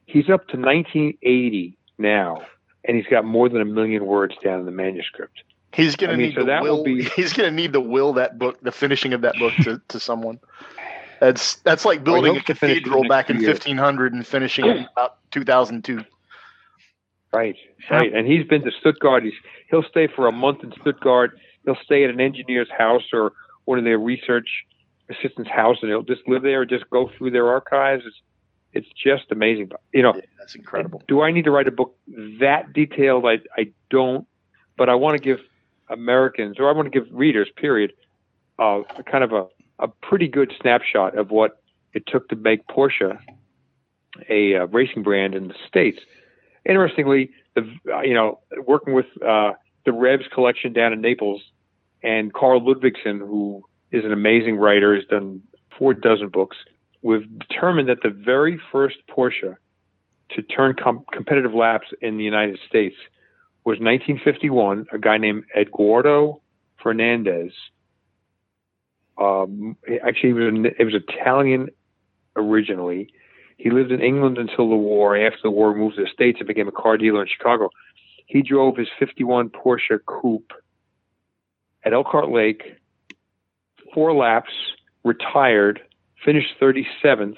[0.06, 2.42] He's up to 1980 now,
[2.84, 5.44] and he's got more than a million words down in the manuscript.
[5.80, 7.04] He's gonna I mean, need so will, be.
[7.16, 10.40] He's gonna need to will that book, the finishing of that book, to, to someone.
[11.20, 16.04] That's that's like building a cathedral back in 1500 and finishing it in about 2002.
[17.32, 17.56] Right,
[17.92, 18.14] right.
[18.14, 19.24] And he's been to Stuttgart.
[19.24, 19.34] He's
[19.70, 21.38] he'll stay for a month in Stuttgart.
[21.66, 23.34] He'll stay at an engineer's house or
[23.66, 24.48] one of their research
[25.10, 28.04] assistants' house, and he'll just live there, and just go through their archives.
[28.06, 28.22] It's
[28.72, 29.72] it's just amazing.
[29.94, 31.02] You know, yeah, that's incredible.
[31.08, 31.96] Do I need to write a book
[32.40, 33.26] that detailed?
[33.26, 34.28] I I don't,
[34.78, 35.40] but I want to give
[35.90, 37.94] Americans, or I want to give readers, period,
[38.58, 39.48] uh, kind of a
[39.80, 41.62] a pretty good snapshot of what
[41.94, 43.18] it took to make Porsche
[44.30, 46.00] a uh, racing brand in the states.
[46.66, 47.68] Interestingly, the
[48.04, 49.54] you know working with uh,
[49.86, 51.42] the Revs collection down in Naples
[52.04, 55.42] and Karl Ludvigsen, who is an amazing writer, has done
[55.78, 56.58] four dozen books.
[57.02, 59.56] We've determined that the very first Porsche
[60.32, 62.96] to turn com- competitive laps in the United States
[63.66, 64.88] was 1951.
[64.94, 66.42] A guy named Eduardo
[66.82, 67.52] Fernandez
[69.20, 71.70] um, actually, he was, it was Italian
[72.36, 73.10] originally.
[73.58, 75.18] He lived in England until the war.
[75.18, 77.70] After the war, moved to the States and became a car dealer in Chicago.
[78.26, 80.54] He drove his 51 Porsche Coupe
[81.84, 82.78] at Elkhart Lake,
[83.94, 84.52] four laps,
[85.04, 85.82] retired,
[86.24, 87.38] finished 37th,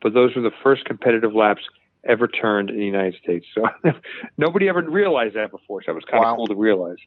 [0.00, 1.62] but those were the first competitive laps
[2.04, 3.46] ever turned in the United States.
[3.54, 3.68] So
[4.38, 5.82] nobody ever realized that before.
[5.82, 6.32] So it was kind wow.
[6.32, 6.98] of cool to realize.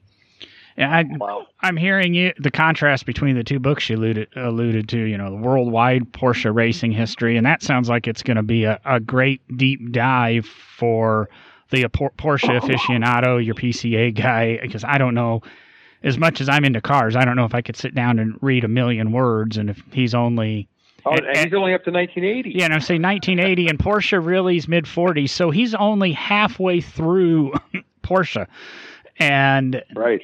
[0.77, 1.47] Yeah, I, wow.
[1.61, 4.99] I'm hearing you the contrast between the two books you alluded alluded to.
[4.99, 8.65] You know, the worldwide Porsche racing history, and that sounds like it's going to be
[8.65, 11.29] a, a great deep dive for
[11.69, 15.41] the Porsche aficionado, your PCA guy, because I don't know
[16.03, 17.15] as much as I'm into cars.
[17.15, 19.81] I don't know if I could sit down and read a million words, and if
[19.93, 20.67] he's only
[21.05, 22.51] Oh, and, he's only up to 1980.
[22.51, 26.81] Yeah, and I'm saying 1980, and Porsche really is mid 40s, so he's only halfway
[26.81, 27.53] through
[28.03, 28.47] Porsche,
[29.17, 30.21] and right.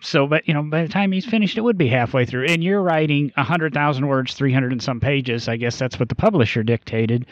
[0.00, 2.46] so but you know by the time he's finished it would be halfway through.
[2.46, 5.48] And you're writing a hundred thousand words three hundred and some pages.
[5.48, 7.26] I guess that's what the publisher dictated.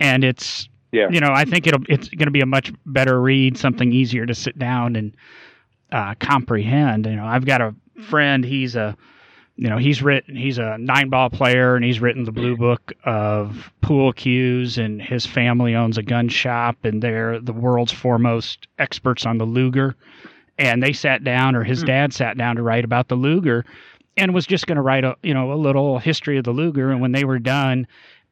[0.00, 1.08] And it's yeah.
[1.10, 4.26] you know i think it'll it's going to be a much better read something easier
[4.26, 5.14] to sit down and
[5.92, 7.06] uh, comprehend.
[7.06, 8.96] You know i've got a friend he's a
[9.58, 12.92] you know, he's written, he's a nine ball player and he's written the blue book
[13.04, 18.68] of pool cues and his family owns a gun shop and they're the world's foremost
[18.78, 19.96] experts on the Luger.
[20.58, 21.86] And they sat down or his hmm.
[21.86, 23.64] dad sat down to write about the Luger
[24.16, 26.92] and was just going to write a, you know, a little history of the Luger.
[26.92, 27.88] And when they were done,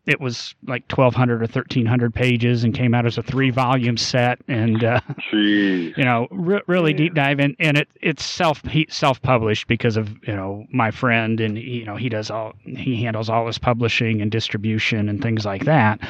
[0.07, 4.40] it was like 1200 or 1300 pages and came out as a three volume set
[4.49, 5.01] and uh,
[5.33, 6.99] you know re- really yeah.
[6.99, 11.40] deep dive in and it it's self self published because of you know my friend
[11.40, 15.21] and he, you know he does all he handles all his publishing and distribution and
[15.21, 16.01] things like that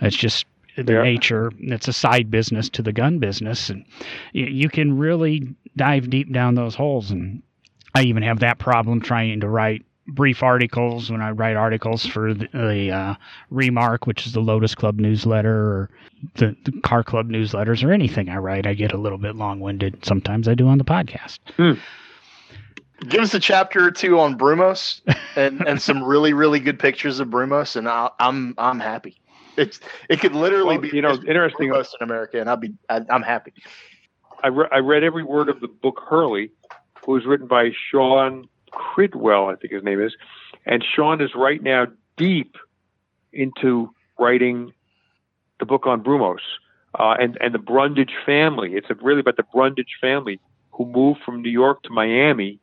[0.00, 1.02] it's just the yeah.
[1.02, 3.84] nature it's a side business to the gun business and
[4.32, 7.42] you can really dive deep down those holes and
[7.94, 12.34] I even have that problem trying to write brief articles when I write articles for
[12.34, 13.14] the, the uh,
[13.50, 15.90] Remark, which is the Lotus Club newsletter, or
[16.34, 18.66] the, the, Car Club newsletters, or anything I write.
[18.66, 20.04] I get a little bit long winded.
[20.04, 21.38] Sometimes I do on the podcast.
[21.56, 21.72] Hmm.
[23.08, 25.00] Give us a chapter or two on Brumos
[25.36, 29.16] and, and some really really good pictures of Brumos, and i am I'm, I'm happy.
[29.56, 32.74] It's it could literally well, be you know interesting Brumos in America, and I'll be
[32.88, 33.54] I, am happy.
[34.44, 36.50] I, re- I read every word of the book Hurley,
[37.04, 40.14] who was written by Sean Cridwell, I think his name is.
[40.66, 42.56] And Sean is right now deep
[43.32, 44.72] into writing
[45.58, 46.38] the book on Brumos
[46.98, 48.74] uh, and, and the Brundage family.
[48.74, 50.40] It's really about the Brundage family
[50.72, 52.58] who moved from New York to Miami.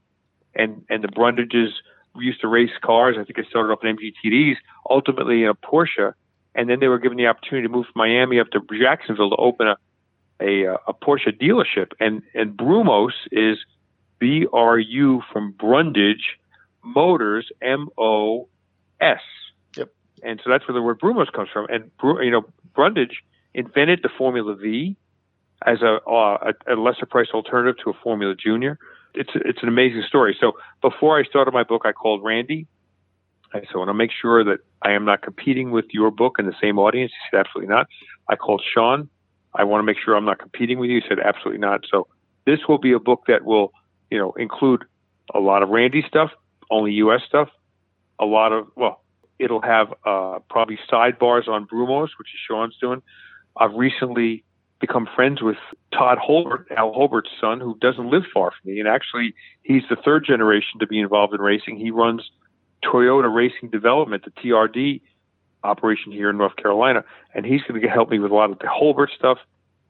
[0.56, 1.69] And, and the Brundages
[2.15, 3.15] used to race cars.
[3.19, 4.58] I think it started off in MGTDs,
[4.89, 6.13] ultimately in a Porsche.
[6.56, 9.36] And then they were given the opportunity to move from Miami up to Jacksonville to
[9.36, 9.78] open a,
[10.41, 11.91] a, a Porsche dealership.
[12.00, 13.58] And, and Brumos is–
[14.19, 16.38] B R U from Brundage
[16.84, 18.47] Motors, M O
[18.99, 19.21] S.
[19.75, 19.89] Yep.
[20.23, 21.67] And so that's where the word Brumos comes from.
[21.69, 24.95] And you know, Brundage invented the Formula V
[25.65, 28.77] as a, uh, a, lesser price alternative to a Formula Junior.
[29.13, 30.38] It's it's an amazing story.
[30.39, 32.67] So before I started my book, I called Randy.
[33.53, 36.36] I said, I want to make sure that I am not competing with your book
[36.38, 37.12] in the same audience.
[37.12, 37.88] He said, absolutely not.
[38.27, 39.10] I called Sean.
[39.55, 41.01] I want to make sure I'm not competing with you.
[41.01, 41.82] He said, absolutely not.
[41.89, 42.08] So
[42.45, 43.73] this will be a book that will
[44.10, 44.86] you know, include
[45.34, 46.32] a lot of Randy stuff,
[46.69, 47.22] only U.S.
[47.28, 47.50] stuff,
[48.19, 49.02] a lot of, well,
[49.38, 53.02] it'll have uh, probably sidebars on Brumos, which is Sean's doing.
[53.58, 54.43] I've recently
[54.80, 55.58] become friends with
[55.93, 58.80] Todd Holbert, Al Holbert's son, who doesn't live far from me.
[58.80, 61.78] And actually, he's the third generation to be involved in racing.
[61.78, 62.30] He runs
[62.84, 65.02] Toyota Racing Development, the TRD
[65.63, 67.04] operation here in North Carolina.
[67.34, 69.38] And he's going to help me with a lot of the Holbert stuff.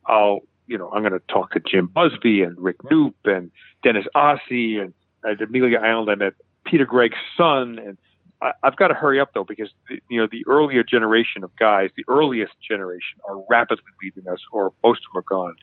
[0.06, 3.52] I'll you know, I'm going to talk to Jim Busby and Rick Knoop and
[3.84, 4.94] Dennis Aase and
[5.26, 6.10] uh, at Amelia Island.
[6.10, 7.98] I met uh, Peter Gregg's son, and
[8.42, 11.90] I, I've got to hurry up though because you know the earlier generation of guys,
[11.98, 15.56] the earliest generation, are rapidly leaving us, or most of them are gone,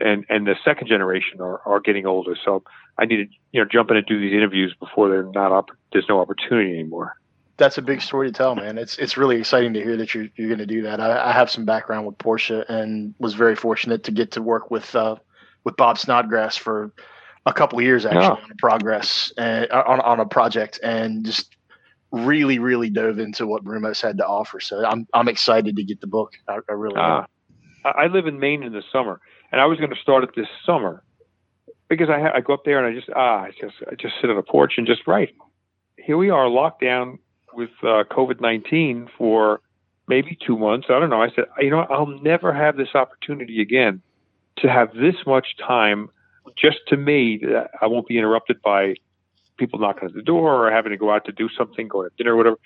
[0.00, 2.34] and and the second generation are are getting older.
[2.42, 2.64] So
[2.98, 5.66] I need to you know jump in and do these interviews before they're not up.
[5.92, 7.16] There's no opportunity anymore
[7.58, 8.78] that's a big story to tell, man.
[8.78, 11.00] It's it's really exciting to hear that you're you're going to do that.
[11.00, 14.70] I, I, have some background with Porsche and was very fortunate to get to work
[14.70, 15.16] with uh,
[15.64, 16.92] with Bob Snodgrass for
[17.46, 18.44] a couple of years actually yeah.
[18.44, 21.56] on a progress and uh, on on a project and just
[22.12, 24.60] really really dove into what Brumos had to offer.
[24.60, 26.32] So I'm I'm excited to get the book.
[26.46, 26.96] I, I really.
[26.96, 27.24] Uh,
[27.84, 30.48] I live in Maine in the summer, and I was going to start it this
[30.64, 31.02] summer
[31.88, 34.30] because I I go up there and I just ah I just I just sit
[34.30, 35.34] on a porch and just write.
[35.96, 37.18] Here we are, locked down
[37.58, 39.60] with uh, COVID 19 for
[40.06, 40.86] maybe two months.
[40.88, 41.20] I don't know.
[41.20, 44.00] I said, you know, I'll never have this opportunity again
[44.58, 46.08] to have this much time
[46.56, 47.42] just to me.
[47.82, 48.94] I won't be interrupted by
[49.56, 52.10] people knocking at the door or having to go out to do something, go to
[52.16, 52.58] dinner, or whatever.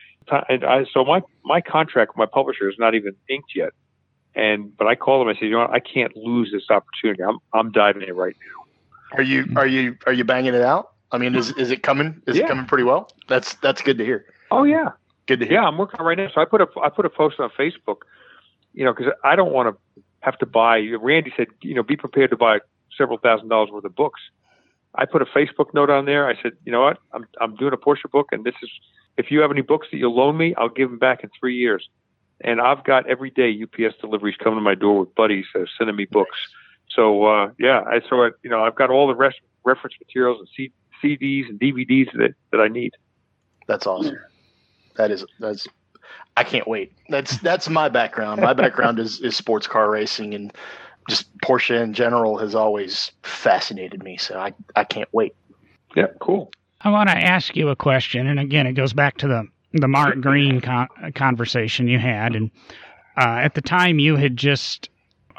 [0.48, 3.70] And I, so my my contract with my publisher is not even inked yet.
[4.34, 5.28] And but I called them.
[5.28, 5.70] I said, you know, what?
[5.70, 7.22] I can't lose this opportunity.
[7.22, 9.18] I'm I'm diving in right now.
[9.18, 10.92] Are you are you are you banging it out?
[11.10, 12.22] I mean, is is it coming?
[12.26, 12.44] Is yeah.
[12.44, 13.10] it coming pretty well?
[13.28, 14.26] That's that's good to hear.
[14.52, 14.90] Oh yeah,
[15.26, 15.54] good to hear.
[15.54, 16.28] Yeah, I'm working on right now.
[16.34, 18.02] So I put a I put a post on Facebook,
[18.74, 20.78] you know, because I don't want to have to buy.
[21.00, 22.58] Randy said, you know, be prepared to buy
[22.96, 24.20] several thousand dollars worth of books.
[24.94, 26.28] I put a Facebook note on there.
[26.28, 28.70] I said, you know what, I'm I'm doing a Porsche book, and this is
[29.16, 31.56] if you have any books that you'll loan me, I'll give them back in three
[31.56, 31.88] years.
[32.42, 35.68] And I've got every day UPS deliveries coming to my door with buddies that are
[35.78, 36.36] sending me books.
[36.90, 40.40] So uh, yeah, I so I, you know I've got all the rest, reference materials
[40.40, 42.92] and C, CDs and DVDs that that I need.
[43.66, 44.18] That's awesome
[44.96, 45.66] that is that's
[46.36, 46.92] I can't wait.
[47.08, 48.40] That's that's my background.
[48.40, 50.52] My background is is sports car racing and
[51.08, 54.16] just Porsche in general has always fascinated me.
[54.16, 55.34] So I I can't wait.
[55.94, 56.50] Yeah, cool.
[56.80, 59.88] I want to ask you a question, and again, it goes back to the the
[59.88, 62.50] Mark Green con- conversation you had, and
[63.16, 64.90] uh, at the time you had just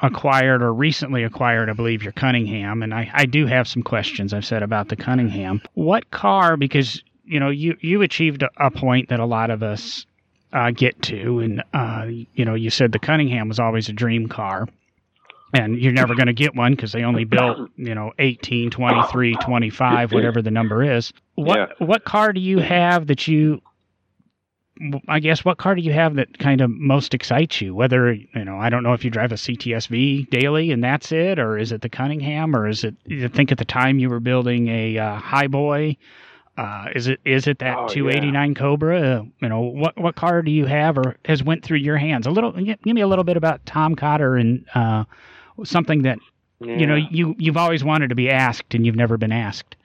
[0.01, 4.33] acquired or recently acquired, I believe, your Cunningham, and I, I do have some questions
[4.33, 5.61] I've said about the Cunningham.
[5.73, 6.57] What car?
[6.57, 10.05] Because you know, you you achieved a, point that a lot of us
[10.51, 14.27] uh, get to, and uh, you know, you said the Cunningham was always a dream
[14.27, 14.67] car,
[15.53, 19.35] and you're never going to get one because they only built you know 18, 23,
[19.35, 21.13] 25, whatever the number is.
[21.35, 21.85] What yeah.
[21.85, 23.61] what car do you have that you
[25.07, 27.75] I guess what car do you have that kind of most excites you?
[27.75, 31.39] Whether you know, I don't know if you drive a CTSV daily and that's it,
[31.39, 32.95] or is it the Cunningham, or is it?
[33.05, 35.97] You think at the time you were building a uh, Highboy?
[36.55, 38.53] Uh, is it is it that oh, 289 yeah.
[38.53, 39.01] Cobra?
[39.01, 42.27] Uh, you know, what what car do you have or has went through your hands?
[42.27, 45.03] A little, give me a little bit about Tom Cotter and uh,
[45.63, 46.19] something that
[46.59, 46.77] yeah.
[46.77, 49.75] you know you you've always wanted to be asked and you've never been asked.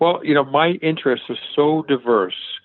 [0.00, 2.58] Well, you know, my interests are so diverse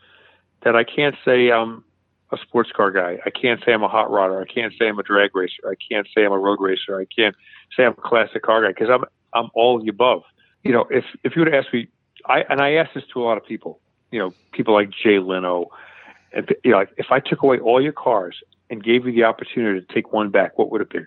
[0.63, 1.83] that I can't say I'm
[2.31, 3.19] a sports car guy.
[3.25, 4.41] I can't say I'm a hot rodder.
[4.41, 5.61] I can't say I'm a drag racer.
[5.65, 6.99] I can't say I'm a road racer.
[6.99, 7.35] I can't
[7.75, 10.23] say I'm a classic car guy because I'm I'm all of the above.
[10.63, 11.87] You know, if if you would ask me,
[12.25, 13.79] I and I ask this to a lot of people.
[14.11, 15.69] You know, people like Jay Leno.
[16.35, 18.37] And, you know, if I took away all your cars
[18.69, 20.99] and gave you the opportunity to take one back, what would it be?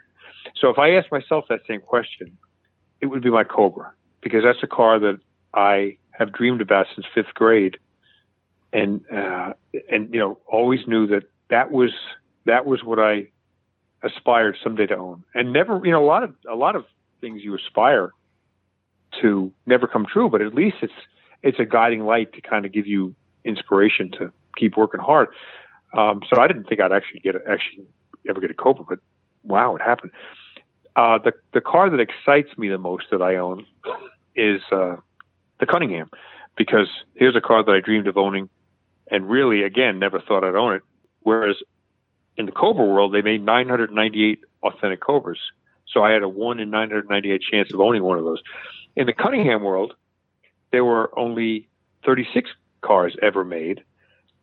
[0.61, 2.37] So if I asked myself that same question,
[3.01, 5.19] it would be my Cobra because that's a car that
[5.55, 7.79] I have dreamed about since fifth grade
[8.73, 9.53] and uh,
[9.91, 11.91] and you know always knew that that was
[12.45, 13.29] that was what I
[14.03, 15.25] aspired someday to own.
[15.35, 16.85] And never, you know, a lot of a lot of
[17.21, 18.13] things you aspire
[19.23, 20.93] to never come true, but at least it's
[21.43, 25.29] it's a guiding light to kind of give you inspiration to keep working hard.
[25.97, 27.87] Um, so I didn't think I'd actually get a, actually
[28.29, 28.99] ever get a Cobra, but
[29.45, 30.13] wow, it happened.
[30.97, 33.67] Uh, the the car that excites me the most that I own
[34.35, 34.97] is uh,
[35.61, 36.11] the Cunningham,
[36.57, 38.49] because here's a car that I dreamed of owning
[39.11, 40.83] and really, again, never thought I'd own it.
[41.21, 41.57] Whereas
[42.37, 45.39] in the Cobra world, they made 998 authentic Cobras.
[45.93, 48.43] So I had a 1 in 998 chance of owning one of those.
[48.97, 49.95] In the Cunningham world,
[50.73, 51.69] there were only
[52.05, 52.51] 36
[52.83, 53.83] cars ever made.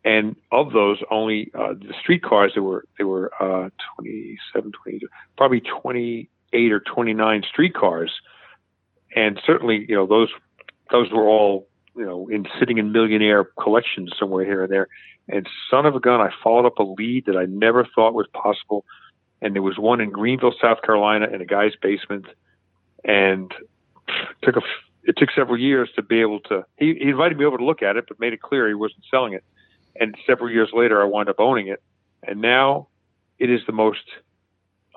[0.04, 5.08] And of those, only uh, the street cars, there were, there were uh, 27, 22,
[5.36, 8.12] probably 28 or 29 street cars.
[9.16, 10.28] And certainly, you know, those,
[10.90, 14.88] those were all you know, in sitting in millionaire collections somewhere here and there.
[15.28, 18.26] And son of a gun, I followed up a lead that I never thought was
[18.32, 18.84] possible.
[19.40, 22.26] And there was one in Greenville, South Carolina, in a guy's basement,
[23.04, 23.52] and
[24.42, 24.62] took a.
[25.06, 26.64] It took several years to be able to.
[26.78, 29.04] He, he invited me over to look at it, but made it clear he wasn't
[29.10, 29.44] selling it.
[30.00, 31.82] And several years later, I wound up owning it,
[32.26, 32.88] and now
[33.38, 34.04] it is the most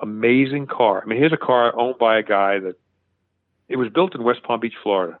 [0.00, 1.02] amazing car.
[1.02, 2.76] I mean, here's a car owned by a guy that
[3.68, 5.18] it was built in West Palm Beach, Florida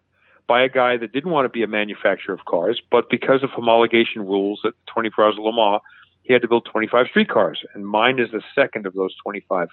[0.48, 3.50] by a guy that didn't want to be a manufacturer of cars, but because of
[3.50, 5.80] homologation rules at 24 Hours of Le Mans,
[6.22, 9.68] he had to build 25 street cars, and mine is the second of those 25,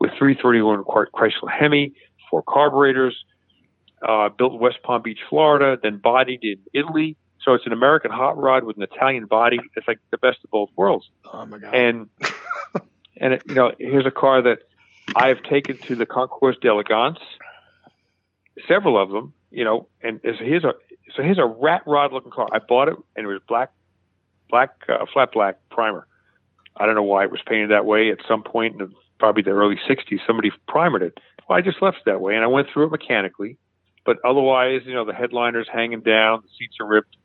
[0.00, 1.92] with 331 Chrysler Hemi,
[2.28, 3.24] four carburetors,
[4.06, 7.16] uh, built in West Palm Beach, Florida, then bodied in Italy.
[7.42, 9.58] So it's an American hot rod with an Italian body.
[9.76, 11.08] It's like the best of both worlds.
[11.32, 11.74] Oh my god!
[11.74, 12.08] And
[13.16, 14.58] and it, you know, here's a car that
[15.16, 17.18] I have taken to the Concours d'Elegance,
[18.68, 20.74] several of them, you know, and so here's a
[21.16, 22.48] so here's a rat rod looking car.
[22.52, 23.70] I bought it and it was black,
[24.48, 26.06] black, uh, flat black primer.
[26.76, 28.10] I don't know why it was painted that way.
[28.10, 31.18] At some point in the, probably the early '60s, somebody primered it.
[31.48, 33.56] Well, I just left it that way, and I went through it mechanically.
[34.10, 37.16] But otherwise, you know, the headliner's hanging down, the seats are ripped,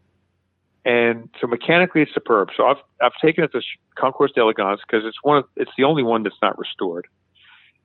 [0.85, 2.49] and so mechanically it's superb.
[2.55, 3.61] So I've I've taken it to
[3.95, 7.07] Concours d'Elegance because it's one of it's the only one that's not restored.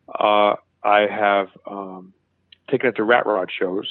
[0.06, 2.12] Uh, I have um,
[2.70, 3.90] taken it to rat rod shows.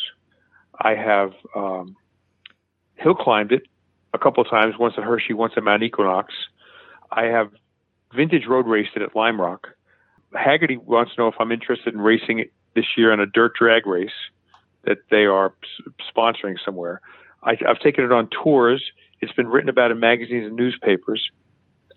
[0.79, 1.95] I have um,
[2.93, 3.63] hill climbed it
[4.13, 6.35] a couple of times, once at Hershey, once at Mount Equinox.
[7.11, 7.49] I have
[8.13, 9.69] vintage road raced it at Lime Rock.
[10.35, 13.55] Hagerty wants to know if I'm interested in racing it this year on a dirt
[13.55, 14.11] drag race
[14.89, 15.53] that they are
[16.13, 16.99] sponsoring somewhere.
[17.43, 18.83] I, have taken it on tours.
[19.21, 21.29] It's been written about in magazines and newspapers.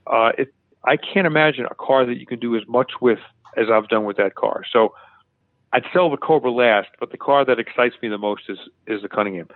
[0.06, 3.18] Uh, it, I can't imagine a car that you can do as much with
[3.56, 4.62] as I've done with that car.
[4.70, 4.94] So
[5.72, 9.00] I'd sell the Cobra last, but the car that excites me the most is is
[9.02, 9.48] the Cunningham.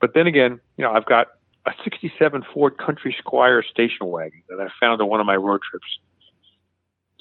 [0.00, 1.28] But then again, you know, I've got
[1.66, 5.60] a '67 Ford Country Squire station wagon that I found on one of my road
[5.68, 5.98] trips.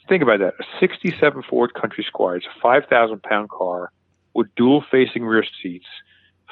[0.08, 2.36] Think about that: a '67 Ford Country Squire.
[2.36, 3.92] It's a 5,000 pound car
[4.34, 5.86] with dual facing rear seats,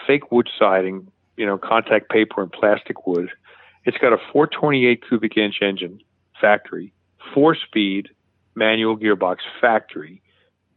[0.07, 3.29] fake wood siding, you know, contact paper and plastic wood.
[3.85, 5.99] It's got a 428 cubic inch engine,
[6.39, 6.93] factory,
[7.33, 8.09] four speed
[8.55, 10.21] manual gearbox, factory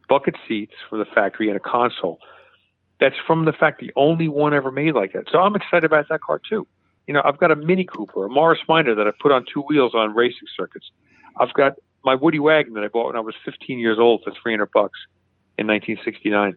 [0.07, 2.19] bucket seats from the factory and a console.
[2.99, 5.25] That's from the fact the only one ever made like that.
[5.31, 6.67] So I'm excited about that car too.
[7.07, 9.61] You know, I've got a Mini Cooper, a Morris Minor that I put on two
[9.61, 10.89] wheels on racing circuits.
[11.39, 14.31] I've got my Woody wagon that I bought when I was 15 years old for
[14.41, 14.99] 300 bucks
[15.57, 16.55] in 1969.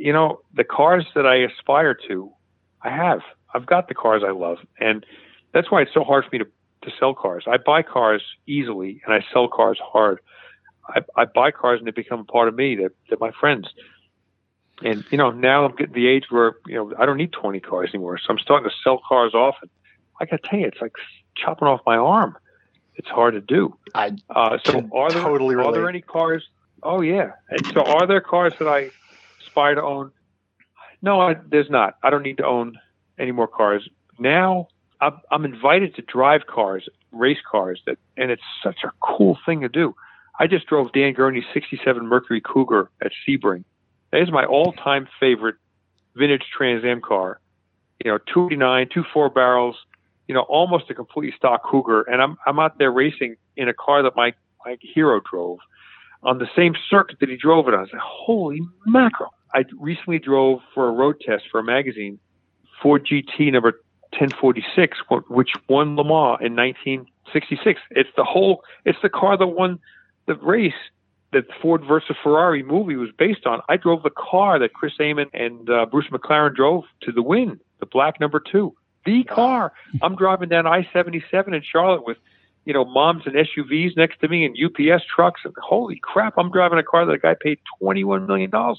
[0.00, 2.32] You know, the cars that I aspire to,
[2.82, 3.20] I have.
[3.54, 5.04] I've got the cars I love, and
[5.52, 6.46] that's why it's so hard for me to
[6.82, 7.44] to sell cars.
[7.46, 10.20] I buy cars easily, and I sell cars hard.
[10.88, 12.76] I, I buy cars, and they become a part of me.
[12.76, 13.68] That they're my friends.
[14.82, 17.60] And you know, now I'm getting the age where you know I don't need 20
[17.60, 19.56] cars anymore, so I'm starting to sell cars off.
[19.62, 19.70] And
[20.20, 20.92] I got to tell you, it's like
[21.34, 22.36] chopping off my arm.
[22.96, 23.76] It's hard to do.
[23.94, 26.48] I uh, so are there totally are there any cars?
[26.82, 27.32] Oh yeah.
[27.50, 28.90] And so are there cars that I
[29.56, 30.12] aspire to own?
[31.02, 31.96] No, I, there's not.
[32.02, 32.78] I don't need to own
[33.18, 33.88] any more cars.
[34.18, 34.68] Now
[35.00, 39.60] I'm, I'm invited to drive cars, race cars, that, and it's such a cool thing
[39.62, 39.94] to do.
[40.38, 43.64] I just drove Dan Gurney's '67 Mercury Cougar at Sebring.
[44.12, 45.56] That is my all-time favorite
[46.14, 47.40] vintage Trans Am car.
[48.04, 49.76] You know, 289, two four barrels,
[50.28, 53.74] you know, almost a completely stock Cougar, and I'm I'm out there racing in a
[53.74, 54.34] car that my
[54.64, 55.58] my hero drove
[56.22, 57.80] on the same circuit that he drove it on.
[57.80, 59.32] I like, holy mackerel!
[59.56, 62.18] I recently drove for a road test for a magazine,
[62.82, 63.72] Ford GT number
[64.10, 64.98] 1046,
[65.30, 67.80] which won Le Mans in 1966.
[67.92, 69.78] It's the whole, it's the car that won
[70.26, 70.74] the race
[71.32, 73.62] that Ford versus Ferrari movie was based on.
[73.70, 77.58] I drove the car that Chris Amon and uh, Bruce McLaren drove to the win,
[77.80, 78.74] the black number two.
[79.06, 79.72] The car.
[80.02, 82.18] I'm driving down I-77 in Charlotte with,
[82.66, 85.40] you know, moms and SUVs next to me and UPS trucks.
[85.44, 88.76] And holy crap, I'm driving a car that a guy paid $21 million for.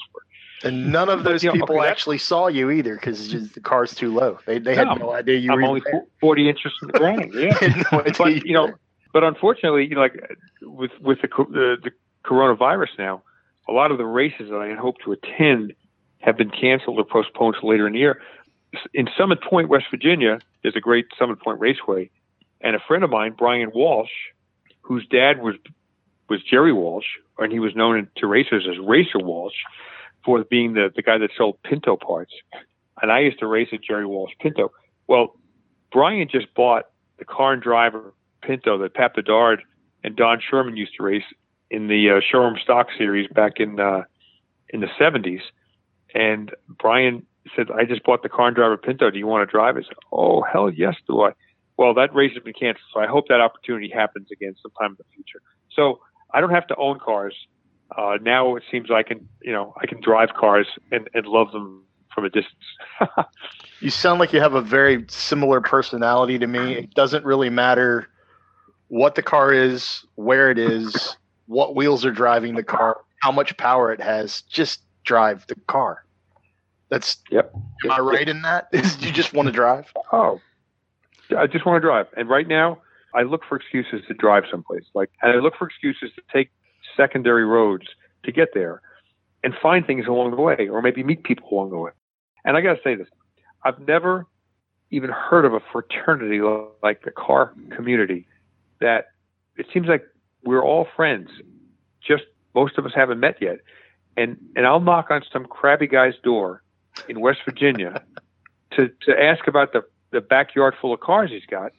[0.64, 4.40] And none of those people okay, actually saw you either because the car's too low.
[4.46, 5.68] They, they no, had no idea you I'm were.
[5.68, 6.04] only there.
[6.20, 7.34] 40 inches from the ground.
[7.36, 7.84] Yeah.
[7.92, 8.74] no but, you know,
[9.14, 10.20] but unfortunately, you know, like
[10.62, 11.92] with with the, the the
[12.26, 13.24] coronavirus now,
[13.70, 15.74] a lot of the races that I had hoped to attend
[16.20, 18.22] have been canceled or postponed to later in the year.
[18.94, 22.10] In Summit Point, West Virginia, there's a great Summit Point Raceway,
[22.62, 24.10] and a friend of mine, Brian Walsh,
[24.82, 25.56] whose dad was
[26.30, 27.06] was Jerry Walsh,
[27.38, 29.56] and he was known to racers as Racer Walsh
[30.24, 32.34] for being the, the guy that sold Pinto parts.
[33.02, 34.72] And I used to race at Jerry Walsh Pinto.
[35.08, 35.36] Well,
[35.92, 36.86] Brian just bought
[37.18, 39.64] the car and driver Pinto that Pat Bedard
[40.04, 41.24] and Don Sherman used to race
[41.70, 44.04] in the uh, showroom stock series back in uh,
[44.70, 45.42] in the 70s.
[46.14, 49.10] And Brian said, I just bought the car and driver Pinto.
[49.10, 49.86] Do you want to drive it?
[49.86, 51.32] I said, oh, hell yes, do I.
[51.78, 54.98] Well, that race has been canceled, so I hope that opportunity happens again sometime in
[54.98, 55.42] the future.
[55.72, 56.00] So
[56.34, 57.36] I don't have to own cars
[57.96, 61.52] uh, now it seems I can, you know, I can drive cars and, and love
[61.52, 61.84] them
[62.14, 62.66] from a distance.
[63.80, 66.74] you sound like you have a very similar personality to me.
[66.74, 68.08] It doesn't really matter
[68.88, 71.16] what the car is, where it is,
[71.48, 74.42] what wheels are driving the car, how much power it has.
[74.44, 76.04] Just drive the car.
[76.90, 77.54] That's yep.
[77.84, 78.70] Am I right in that?
[78.74, 79.92] you just want to drive?
[80.12, 80.42] Oh,
[81.38, 82.08] I just want to drive.
[82.16, 82.80] And right now,
[83.14, 84.86] I look for excuses to drive someplace.
[84.94, 86.50] Like, and I look for excuses to take
[86.98, 87.86] secondary roads
[88.24, 88.82] to get there
[89.44, 91.92] and find things along the way or maybe meet people along the way.
[92.44, 93.08] And I got to say this
[93.64, 94.26] I've never
[94.90, 96.42] even heard of a fraternity
[96.82, 98.28] like the car community
[98.80, 99.08] that
[99.58, 100.04] it seems like
[100.44, 101.30] we're all friends.
[102.02, 102.24] Just
[102.56, 103.60] most of us haven't met yet.
[104.16, 106.64] And, and I'll knock on some crabby guy's door
[107.08, 108.02] in West Virginia
[108.72, 111.72] to, to ask about the, the backyard full of cars he's got.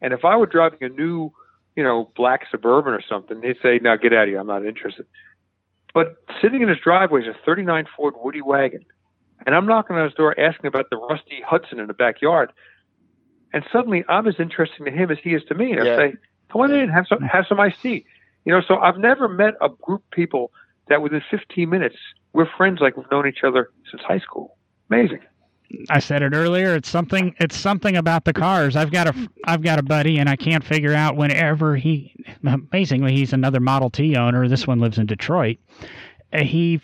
[0.00, 1.32] And if I were driving a new
[1.78, 4.40] you know, black suburban or something, they'd say, "No, get out of here.
[4.40, 5.06] I'm not interested."
[5.94, 8.84] But sitting in his driveway is a '39 Ford Woody wagon,
[9.46, 12.50] and I'm knocking on his door asking about the rusty Hudson in the backyard,
[13.52, 15.70] and suddenly I'm as interesting to him as he is to me.
[15.70, 15.92] And yeah.
[15.92, 16.14] I say,
[16.50, 18.04] "Come on in, have some, have some iced tea."
[18.44, 20.50] You know, so I've never met a group of people
[20.88, 21.96] that within 15 minutes
[22.32, 24.56] we're friends like we've known each other since high school.
[24.90, 25.20] Amazing.
[25.90, 26.74] I said it earlier.
[26.74, 27.34] It's something.
[27.40, 28.76] It's something about the cars.
[28.76, 29.28] I've got a.
[29.44, 32.14] I've got a buddy, and I can't figure out whenever he.
[32.46, 34.48] Amazingly, he's another Model T owner.
[34.48, 35.58] This one lives in Detroit.
[36.32, 36.80] Uh, he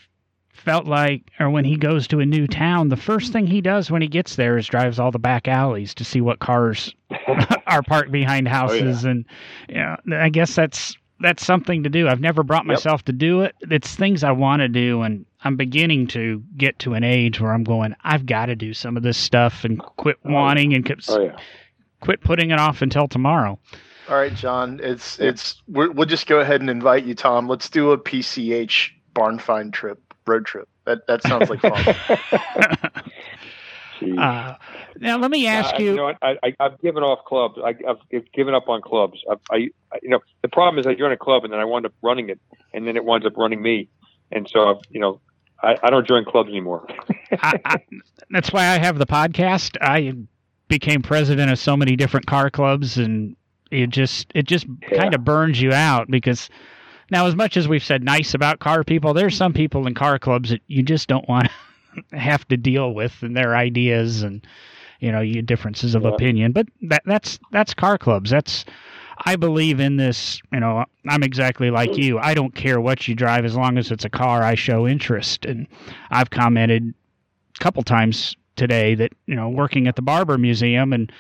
[0.53, 3.91] felt like, or when he goes to a new town, the first thing he does
[3.91, 6.95] when he gets there is drives all the back alleys to see what cars
[7.67, 9.11] are parked behind houses, oh, yeah.
[9.11, 9.25] and
[9.69, 12.09] yeah, you know, I guess that's that's something to do.
[12.09, 13.07] I've never brought myself yep.
[13.07, 13.55] to do it.
[13.71, 17.53] It's things I want to do, and I'm beginning to get to an age where
[17.53, 17.95] I'm going.
[18.03, 21.21] I've got to do some of this stuff and quit oh, wanting and quit, oh,
[21.23, 21.37] yeah.
[22.01, 23.59] quit putting it off until tomorrow.
[24.09, 24.81] All right, John.
[24.83, 27.47] It's it's we will just go ahead and invite you, Tom.
[27.49, 30.69] Let's do a PCH barn find trip, road trip.
[30.87, 33.01] That that sounds like fun.
[34.19, 34.55] Uh,
[34.99, 35.91] now let me ask uh, you.
[35.91, 37.59] You know, I, I, have given off clubs.
[37.65, 39.23] I, have given up on clubs.
[39.31, 39.73] I've, I, you
[40.09, 42.39] know, the problem is I join a club and then I wind up running it,
[42.75, 43.89] and then it winds up running me,
[44.31, 45.21] and so I've, you know,
[45.65, 46.87] I, I don't join clubs anymore.
[47.33, 47.77] I, I,
[48.31, 49.77] that's why I have the podcast.
[49.81, 50.15] I
[50.69, 53.37] became president of so many different car clubs, and
[53.71, 54.99] it just it just yeah.
[54.99, 56.51] kind of burns you out because
[57.11, 60.19] now, as much as we've said nice about car people, there's some people in car
[60.19, 61.49] clubs that you just don't want
[62.11, 64.47] to have to deal with and their ideas and
[65.01, 66.11] you know, you differences of yeah.
[66.11, 66.53] opinion.
[66.53, 68.31] But that that's that's car clubs.
[68.31, 68.65] That's
[69.25, 70.41] I believe in this.
[70.53, 72.03] You know, I'm exactly like mm.
[72.03, 72.19] you.
[72.19, 74.43] I don't care what you drive as long as it's a car.
[74.43, 75.67] I show interest, and
[76.11, 76.95] I've commented
[77.57, 81.11] a couple times today that you know working at the Barber Museum and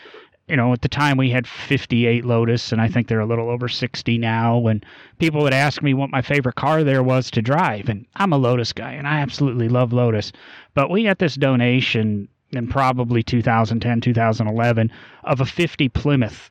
[0.48, 3.48] you know, at the time we had 58 Lotus, and I think they're a little
[3.48, 4.66] over 60 now.
[4.66, 4.84] And
[5.18, 8.38] people would ask me what my favorite car there was to drive, and I'm a
[8.38, 10.32] Lotus guy, and I absolutely love Lotus.
[10.74, 14.92] But we got this donation in probably 2010, 2011
[15.24, 16.50] of a 50 Plymouth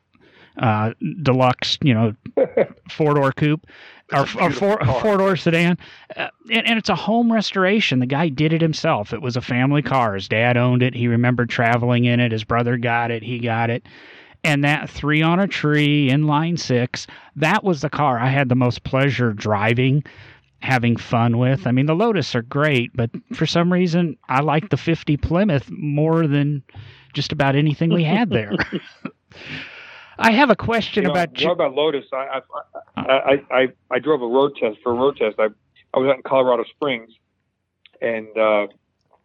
[0.57, 2.13] uh, deluxe, you know,
[2.89, 3.65] four door coupe
[4.11, 5.77] or, or four four door sedan,
[6.15, 7.99] uh, and, and, it's a home restoration.
[7.99, 9.13] The guy did it himself.
[9.13, 10.13] It was a family car.
[10.13, 10.93] His dad owned it.
[10.93, 12.31] He remembered traveling in it.
[12.31, 13.23] His brother got it.
[13.23, 13.85] He got it.
[14.43, 18.55] And that three on a tree inline six, that was the car I had the
[18.55, 20.03] most pleasure driving,
[20.59, 21.65] having fun with.
[21.65, 25.71] I mean, the Lotus are great, but for some reason, I like the 50 Plymouth
[25.71, 26.61] more than
[27.13, 28.51] just about anything we had there.
[30.17, 32.05] I have a question you know, about about Lotus.
[32.13, 32.41] I
[32.95, 35.35] I, I I, I drove a road test for a road test.
[35.39, 35.47] I
[35.93, 37.11] I was out in Colorado Springs,
[38.01, 38.67] and uh,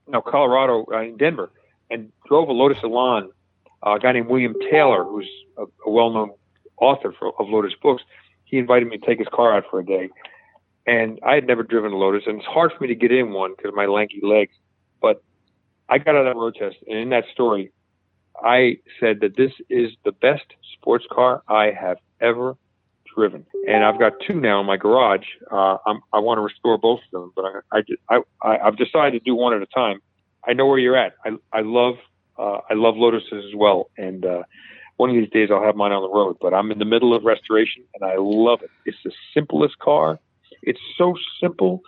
[0.07, 1.51] no Colorado uh, in Denver,
[1.91, 3.31] and drove a Lotus Elan.
[3.87, 6.33] Uh, a guy named William Taylor, who's a, a well-known
[6.79, 8.03] author for, of Lotus books,
[8.45, 10.11] he invited me to take his car out for a day,
[10.87, 13.31] and I had never driven a Lotus, and it's hard for me to get in
[13.33, 14.53] one because of my lanky legs.
[15.01, 15.23] But
[15.89, 17.71] I got out of that road test, and in that story,
[18.43, 20.47] I said that this is the best
[20.81, 22.57] sports car I have ever
[23.15, 25.27] driven, and I've got two now in my garage.
[25.51, 25.79] Uh,
[26.13, 29.35] i want to restore both of them, but I, I, I, I've decided to do
[29.35, 30.01] one at a time.
[30.47, 31.15] I know where you're at.
[31.25, 31.95] I, I love,
[32.39, 34.43] uh, I love Lotuses as well, and uh,
[34.99, 36.37] one of these days I'll have mine on the road.
[36.41, 38.71] But I'm in the middle of restoration, and I love it.
[38.85, 40.19] It's the simplest car.
[40.63, 41.83] It's so simple.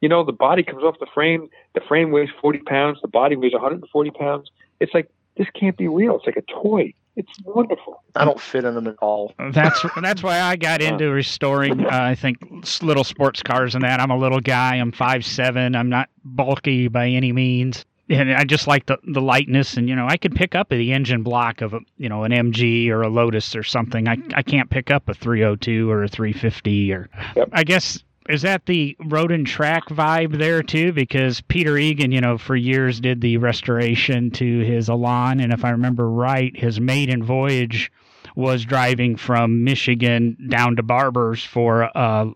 [0.00, 1.48] You know, the body comes off the frame.
[1.74, 2.98] The frame weighs 40 pounds.
[3.02, 4.50] The body weighs 140 pounds.
[4.80, 6.16] It's like this can't be real.
[6.16, 6.92] It's like a toy.
[7.16, 8.02] It's wonderful.
[8.14, 9.34] I don't fit in them at all.
[9.52, 11.84] That's that's why I got into restoring.
[11.84, 12.38] Uh, I think
[12.82, 14.00] little sports cars and that.
[14.00, 14.76] I'm a little guy.
[14.76, 15.74] I'm five seven.
[15.74, 19.78] I'm not bulky by any means, and I just like the the lightness.
[19.78, 22.32] And you know, I could pick up the engine block of a you know an
[22.32, 24.08] MG or a Lotus or something.
[24.08, 27.08] I I can't pick up a 302 or a 350 or.
[27.34, 27.48] Yep.
[27.52, 30.92] I guess is that the road and track vibe there too?
[30.92, 35.64] Because Peter Egan, you know, for years did the restoration to his Elan, and if
[35.64, 37.90] I remember right, his maiden voyage
[38.34, 42.30] was driving from Michigan down to Barbers for a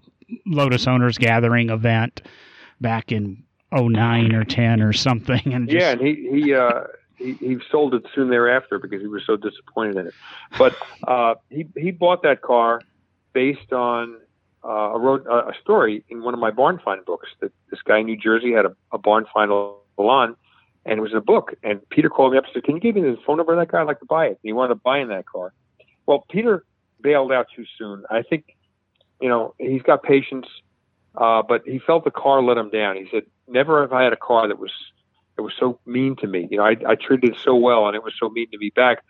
[0.47, 2.23] Lotus Owners Gathering event
[2.81, 5.43] back in 09 or 10 or something.
[5.53, 6.85] And yeah, and he he uh,
[7.17, 10.15] he, he sold it soon thereafter because he was so disappointed in it.
[10.59, 10.77] But
[11.07, 12.81] uh, he he bought that car
[13.33, 14.17] based on
[14.65, 17.99] uh, I wrote a, story in one of my barn find books that this guy
[17.99, 19.51] in New Jersey had a, a barn find
[19.99, 20.37] lawn,
[20.85, 21.55] and it was a book.
[21.63, 23.59] And Peter called me up and said, "Can you give me the phone number of
[23.59, 23.81] that guy?
[23.81, 25.53] I'd like to buy it." And he wanted to buy in that car.
[26.07, 26.65] Well, Peter
[27.01, 28.05] bailed out too soon.
[28.11, 28.57] I think,
[29.21, 30.47] you know, he's got patience,
[31.15, 32.97] uh, but he felt the car let him down.
[32.97, 34.73] He said, "Never have I had a car that was
[35.37, 36.49] that was so mean to me.
[36.51, 38.71] You know, I, I treated it so well, and it was so mean to me
[38.75, 39.03] back."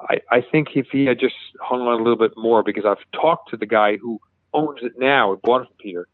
[0.00, 3.04] I, I think if he had just hung on a little bit more, because I've
[3.12, 4.20] talked to the guy who
[4.52, 5.34] owns it now.
[5.34, 6.08] He bought it from Peter,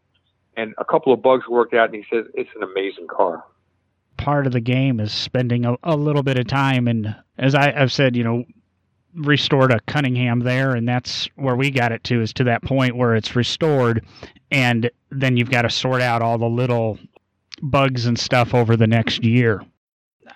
[0.56, 3.44] and a couple of bugs worked out, and he says it's an amazing car.
[4.16, 7.72] Part of the game is spending a, a little bit of time, and as I,
[7.76, 8.44] I've said, you know,
[9.14, 12.96] restored a Cunningham there, and that's where we got it to is to that point
[12.96, 14.04] where it's restored,
[14.50, 16.98] and then you've got to sort out all the little
[17.62, 19.64] bugs and stuff over the next year.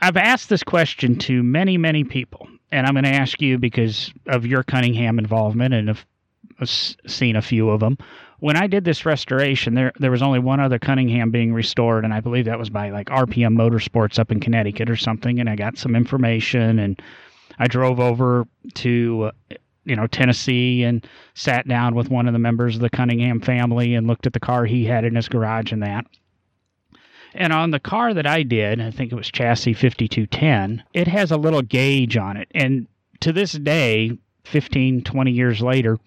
[0.01, 4.13] I've asked this question to many, many people, and I'm going to ask you because
[4.27, 6.05] of your Cunningham involvement and of
[6.65, 7.99] seen a few of them.
[8.41, 12.15] When I did this restoration, there there was only one other Cunningham being restored, and
[12.15, 15.41] I believe that was by like RPM Motorsports up in Connecticut or something.
[15.41, 17.01] And I got some information, and
[17.59, 19.31] I drove over to
[19.85, 23.95] you know Tennessee and sat down with one of the members of the Cunningham family
[23.95, 26.07] and looked at the car he had in his garage and that.
[27.35, 31.31] And on the car that I did, I think it was chassis 5210, it has
[31.31, 32.49] a little gauge on it.
[32.55, 32.87] And
[33.21, 35.99] to this day, 15, 20 years later,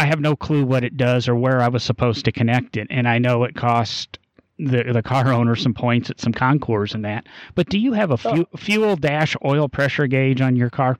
[0.00, 2.86] I have no clue what it does or where I was supposed to connect it,
[2.88, 4.18] and I know it cost
[4.58, 7.26] the the car owner some points at some concours and that.
[7.54, 10.98] But do you have a fu- fuel dash oil pressure gauge on your car?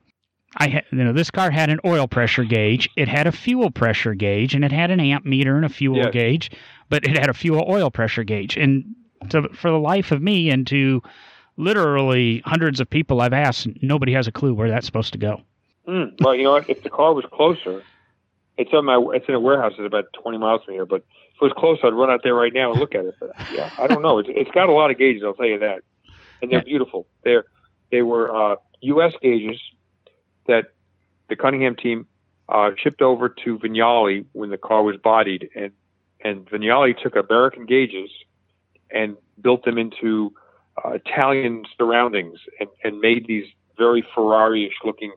[0.57, 3.71] I ha- you know this car had an oil pressure gauge, it had a fuel
[3.71, 6.13] pressure gauge, and it had an amp meter and a fuel yes.
[6.13, 6.51] gauge,
[6.89, 8.55] but it had a fuel oil pressure gauge.
[8.55, 8.85] And
[9.29, 11.01] to, for the life of me, and to
[11.57, 15.41] literally hundreds of people I've asked, nobody has a clue where that's supposed to go.
[15.87, 17.81] Mm, well, you know, if the car was closer,
[18.61, 19.03] it's on my.
[19.15, 19.73] It's in a warehouse.
[19.77, 20.85] It's about 20 miles from here.
[20.85, 21.03] But
[21.35, 23.15] if it was close, I'd run out there right now and look at it.
[23.19, 24.19] But yeah, I don't know.
[24.19, 25.23] It's, it's got a lot of gauges.
[25.25, 25.81] I'll tell you that,
[26.41, 27.07] and they're beautiful.
[27.23, 27.45] They're
[27.91, 29.13] they were uh, U.S.
[29.21, 29.59] gauges
[30.47, 30.65] that
[31.27, 32.05] the Cunningham team
[32.49, 35.71] uh, shipped over to Vignale when the car was bodied, and
[36.23, 38.11] and Vignale took American gauges
[38.91, 40.33] and built them into
[40.83, 43.45] uh, Italian surroundings and, and made these
[43.77, 45.13] very Ferrari-ish looking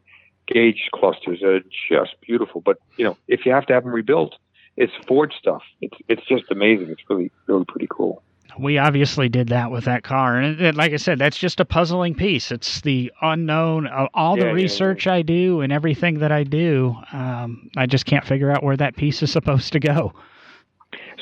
[0.47, 2.61] gauge clusters are just beautiful.
[2.61, 4.35] But you know, if you have to have them rebuilt,
[4.77, 5.63] it's Ford stuff.
[5.81, 6.91] It's it's just amazing.
[6.91, 8.23] It's really really pretty cool.
[8.57, 11.65] We obviously did that with that car, and it, like I said, that's just a
[11.65, 12.53] puzzling piece.
[12.53, 13.89] It's the unknown.
[14.15, 15.19] All the yeah, research yeah, yeah.
[15.19, 18.97] I do and everything that I do, um, I just can't figure out where that
[18.97, 20.13] piece is supposed to go.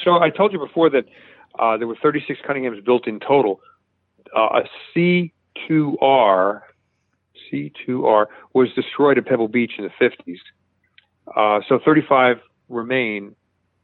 [0.05, 1.07] So I told you before that
[1.59, 3.61] uh, there were 36 Cunninghams built in total.
[4.35, 6.63] Uh, a C2R
[7.53, 10.39] C2R was destroyed at Pebble Beach in the 50s.
[11.37, 13.37] Uh, so 35 remain,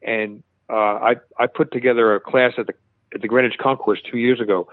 [0.03, 2.75] and uh, I I put together a class at the
[3.15, 4.69] at the Greenwich Concours two years ago,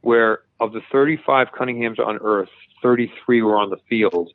[0.00, 2.48] where of the 35 Cunninghams on Earth,
[2.82, 4.32] 33 were on the field,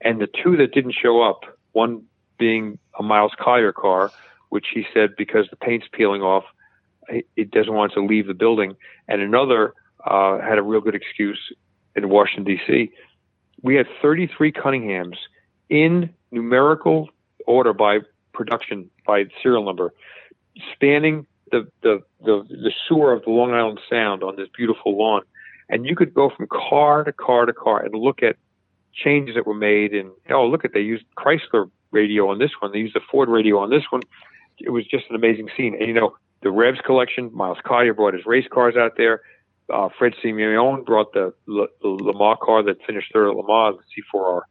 [0.00, 2.02] and the two that didn't show up, one
[2.38, 4.10] being a Miles Collier car,
[4.50, 6.44] which he said because the paint's peeling off,
[7.08, 8.76] it doesn't want to leave the building,
[9.08, 11.52] and another uh, had a real good excuse
[11.96, 12.92] in Washington D.C.
[13.62, 15.16] We had 33 Cunninghams
[15.68, 17.08] in numerical
[17.46, 18.00] order by
[18.32, 19.92] production by serial number,
[20.72, 25.22] spanning the, the, the, the shore of the Long Island Sound on this beautiful lawn.
[25.68, 28.36] And you could go from car to car to car and look at
[28.92, 29.94] changes that were made.
[29.94, 32.72] And, oh, look at, they used Chrysler radio on this one.
[32.72, 34.02] They used the Ford radio on this one.
[34.58, 35.74] It was just an amazing scene.
[35.78, 39.22] And, you know, the Revs collection, Miles Collier brought his race cars out there.
[39.72, 44.02] Uh, Fred Simeone brought the, Le Mans car that finished third at Le Mans, the
[44.18, 44.42] C4R.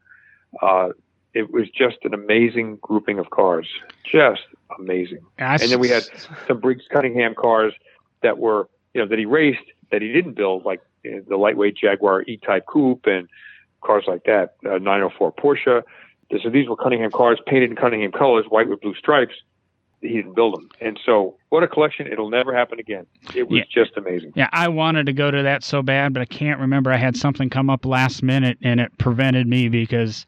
[0.62, 0.90] Uh,
[1.34, 3.68] it was just an amazing grouping of cars,
[4.04, 4.42] just
[4.78, 5.20] amazing.
[5.62, 6.04] and then we had
[6.48, 7.74] some Briggs Cunningham cars
[8.22, 9.60] that were, you know, that he raced
[9.92, 13.30] that he didn't build, like you know, the lightweight Jaguar E-Type Coupe and
[13.82, 15.84] cars like that, uh, 904 Porsche.
[16.42, 19.34] So these were Cunningham cars painted in Cunningham colors, white with blue stripes.
[20.02, 22.08] He didn't build them, and so what a collection!
[22.08, 23.06] It'll never happen again.
[23.36, 23.84] It was yeah.
[23.84, 24.34] just amazing.
[24.36, 26.91] Yeah, I wanted to go to that so bad, but I can't remember.
[26.91, 30.26] I had something come up last minute, and it prevented me because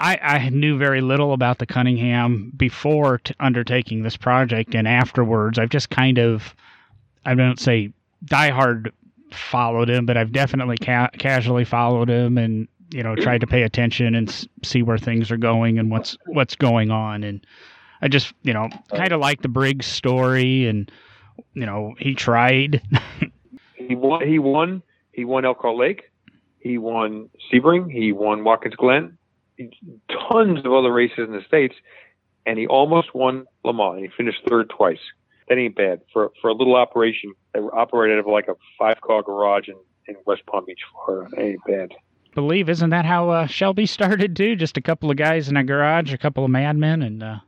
[0.00, 5.58] I, I knew very little about the Cunningham before t- undertaking this project, and afterwards,
[5.58, 6.54] I've just kind of,
[7.26, 7.92] I don't say
[8.24, 8.92] diehard
[9.30, 13.62] followed him, but I've definitely ca- casually followed him, and you know, tried to pay
[13.62, 17.46] attention and s- see where things are going and what's what's going on, and
[18.02, 20.90] I just, you know, kind of like the Briggs story, and
[21.54, 22.82] you know, he tried.
[23.74, 24.26] he won.
[24.26, 24.82] He won.
[25.12, 26.10] He won Elkhart Lake.
[26.60, 27.90] He won Sebring.
[27.90, 29.18] He won Watkins Glen
[30.30, 31.74] tons of other races in the states,
[32.46, 33.96] and he almost won Le Mans.
[33.96, 35.00] And he finished third twice.
[35.48, 39.00] That ain't bad for for a little operation that operated out of like a five
[39.00, 39.74] car garage in,
[40.06, 41.28] in West Palm Beach, Florida.
[41.34, 41.92] That ain't bad.
[42.34, 44.54] Believe isn't that how uh, Shelby started too?
[44.54, 47.38] Just a couple of guys in a garage, a couple of madmen, and uh,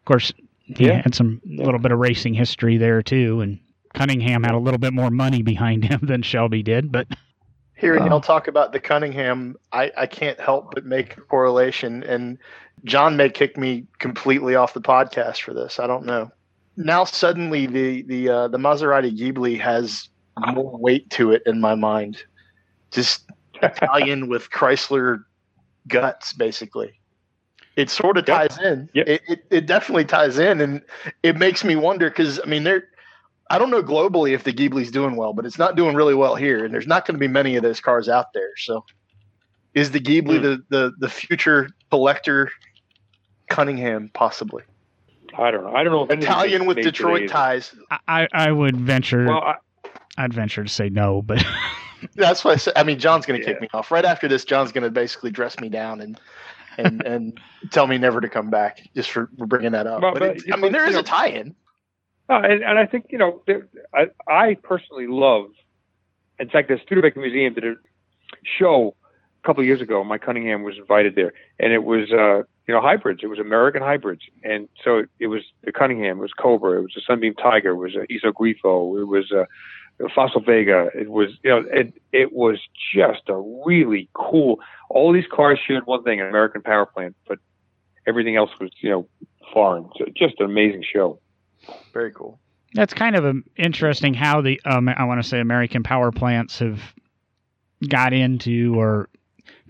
[0.00, 0.32] of course
[0.64, 1.02] he yeah.
[1.02, 1.64] had some yeah.
[1.64, 3.40] little bit of racing history there too.
[3.40, 3.58] And
[3.94, 7.06] Cunningham had a little bit more money behind him than Shelby did, but
[7.76, 12.02] hearing y'all talk about the Cunningham, I, I can't help but make a correlation.
[12.04, 12.38] And
[12.84, 15.80] John may kick me completely off the podcast for this.
[15.80, 16.30] I don't know.
[16.76, 20.08] Now suddenly the the uh, the Maserati Ghibli has
[20.54, 22.22] more weight to it in my mind.
[22.90, 23.30] Just
[23.62, 25.24] Italian with Chrysler
[25.88, 26.99] guts, basically.
[27.80, 28.72] It sort of ties yep.
[28.72, 28.90] in.
[28.92, 29.08] Yep.
[29.08, 30.82] It, it, it definitely ties in, and
[31.22, 32.84] it makes me wonder because I mean they're
[33.50, 36.36] I don't know globally if the Ghibli's doing well, but it's not doing really well
[36.36, 38.50] here, and there's not going to be many of those cars out there.
[38.56, 38.84] So,
[39.74, 40.42] is the Ghibli mm.
[40.42, 42.50] the, the the future collector
[43.48, 44.62] Cunningham possibly?
[45.36, 45.74] I don't know.
[45.74, 46.14] I don't know.
[46.14, 47.74] Italian with Detroit ties.
[48.06, 49.26] I, I would venture.
[49.26, 49.54] Well,
[50.18, 51.42] I, would venture to say no, but
[52.14, 52.74] that's why I said.
[52.76, 53.54] I mean, John's going to yeah.
[53.54, 54.44] kick me off right after this.
[54.44, 56.20] John's going to basically dress me down and
[56.78, 57.40] and and
[57.70, 60.02] tell me never to come back just for bringing that up.
[60.02, 61.54] Well, but, but it, I mean, there is know, a tie-in.
[62.28, 63.42] Uh, and, and I think you know,
[63.94, 65.50] I, I personally love.
[66.38, 67.74] In fact, the Studebaker Museum did a
[68.58, 68.94] show
[69.42, 70.02] a couple of years ago.
[70.04, 73.20] Mike Cunningham was invited there, and it was uh, you know hybrids.
[73.22, 76.92] It was American hybrids, and so it was the Cunningham, it was Cobra, it was
[76.94, 79.44] the Sunbeam Tiger, it was uh, Iso Grifo, it was uh,
[80.08, 80.88] Facel Vega.
[80.94, 82.58] It was you know it it was
[82.94, 84.60] just a really cool.
[84.88, 87.38] All these cars shared one thing: an American power plant, but
[88.06, 89.08] everything else was you know
[89.52, 89.88] foreign.
[89.98, 91.18] So just an amazing show.
[91.92, 92.38] Very cool.
[92.72, 96.80] That's kind of interesting how the um, I want to say American power plants have
[97.88, 99.08] got into or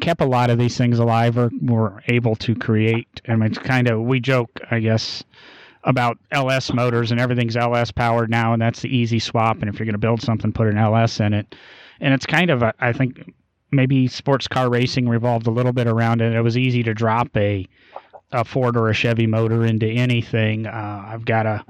[0.01, 3.20] kept a lot of these things alive or were able to create.
[3.28, 5.24] I mean, it's kind of we joke, I guess,
[5.85, 9.61] about LS motors and everything's LS powered now, and that's the easy swap.
[9.61, 11.55] And if you're going to build something, put an LS in it.
[12.01, 13.33] And it's kind of, a, I think,
[13.70, 16.35] maybe sports car racing revolved a little bit around it.
[16.35, 17.66] It was easy to drop a
[18.33, 20.66] a Ford or a Chevy motor into anything.
[20.66, 21.64] Uh, I've got a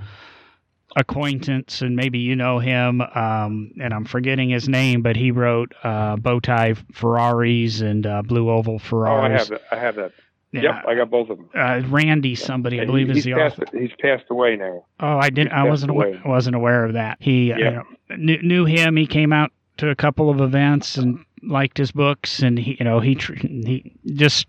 [0.96, 5.72] acquaintance, and maybe you know him, um, and I'm forgetting his name, but he wrote
[5.82, 9.22] uh, Bowtie Ferraris and uh, Blue Oval Ferraris.
[9.22, 9.62] Oh, I have that.
[9.72, 10.12] I have that.
[10.53, 10.62] Yeah.
[10.62, 11.48] Yep, I got both of them.
[11.55, 13.78] Uh, Randy, somebody I believe he, is the passed, author.
[13.78, 14.84] He's passed away now.
[14.98, 15.53] Oh, I didn't.
[15.53, 17.18] I wasn't aware, wasn't aware of that.
[17.20, 17.82] He yeah.
[18.16, 18.96] knew, knew him.
[18.96, 22.84] He came out to a couple of events and liked his books, and he, you
[22.84, 24.48] know, he he just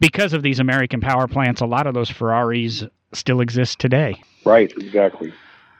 [0.00, 4.20] because of these American power plants, a lot of those Ferraris still exist today.
[4.44, 4.72] Right.
[4.76, 5.32] Exactly.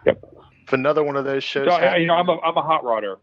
[0.07, 0.25] Yep.
[0.67, 3.17] If another one of those shows, so, you know, I'm a I'm a hot rodder.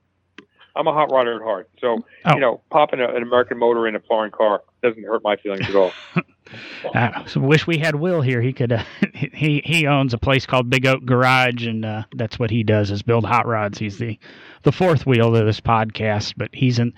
[0.79, 1.69] I'm a hot rodder at heart.
[1.81, 2.33] So oh.
[2.33, 5.67] you know, popping a, an American motor in a foreign car doesn't hurt my feelings
[5.67, 5.91] at all.
[6.95, 8.41] I wish we had Will here.
[8.41, 8.71] He could.
[8.71, 12.63] Uh, he he owns a place called Big Oak Garage, and uh, that's what he
[12.63, 13.77] does is build hot rods.
[13.77, 14.17] He's the
[14.63, 16.93] the fourth wheel of this podcast, but he's in.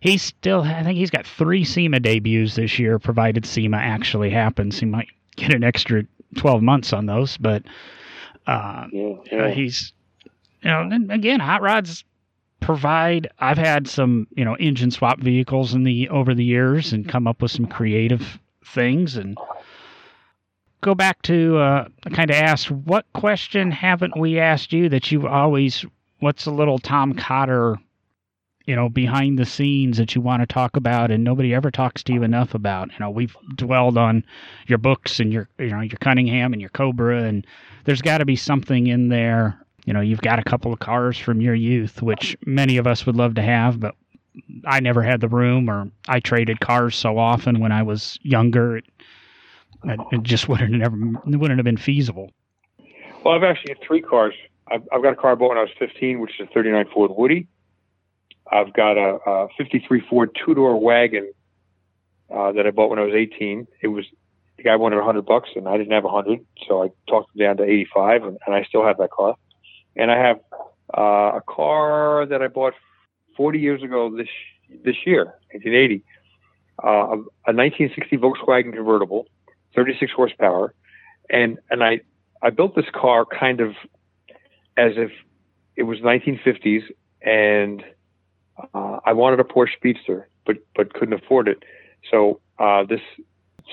[0.00, 0.60] He's still.
[0.60, 4.78] I think he's got three SEMA debuts this year, provided SEMA actually happens.
[4.78, 6.04] He might get an extra
[6.36, 7.62] twelve months on those, but
[8.46, 9.42] uh, yeah, yeah.
[9.44, 9.94] Uh, he's.
[10.62, 12.04] You know, and again, hot rods
[12.60, 17.08] provide i've had some you know engine swap vehicles in the over the years and
[17.08, 19.36] come up with some creative things and
[20.80, 25.24] go back to uh, kind of ask what question haven't we asked you that you've
[25.24, 25.84] always
[26.20, 27.76] what's a little tom cotter
[28.66, 32.02] you know behind the scenes that you want to talk about and nobody ever talks
[32.02, 32.88] to you enough about?
[32.88, 34.24] You know we've dwelled on
[34.66, 37.46] your books and your you know your cunningham and your cobra and
[37.84, 41.16] there's got to be something in there you know, you've got a couple of cars
[41.16, 43.94] from your youth, which many of us would love to have, but
[44.66, 48.78] I never had the room, or I traded cars so often when I was younger,
[48.78, 48.86] it,
[49.84, 52.32] it just wouldn't have never wouldn't have been feasible.
[53.24, 54.34] Well, I've actually had three cars.
[54.70, 56.86] I've, I've got a car I bought when I was 15, which is a 39
[56.92, 57.46] Ford Woody.
[58.50, 61.32] I've got a, a 53 Ford two door wagon
[62.28, 63.68] uh, that I bought when I was 18.
[63.80, 64.04] It was
[64.56, 67.56] the guy wanted 100 bucks, and I didn't have 100, so I talked him down
[67.58, 69.36] to 85, and, and I still have that car
[69.96, 70.40] and I have
[70.96, 72.74] uh, a car that I bought
[73.36, 74.28] 40 years ago this
[74.84, 76.02] this year, 1980,
[76.82, 79.26] uh, a 1960 Volkswagen convertible,
[79.74, 80.74] 36 horsepower,
[81.30, 82.00] and and I
[82.42, 83.74] I built this car kind of
[84.76, 85.10] as if
[85.76, 86.82] it was 1950s,
[87.22, 87.84] and
[88.74, 91.62] uh, I wanted a Porsche Speedster, but but couldn't afford it.
[92.10, 93.00] So uh, this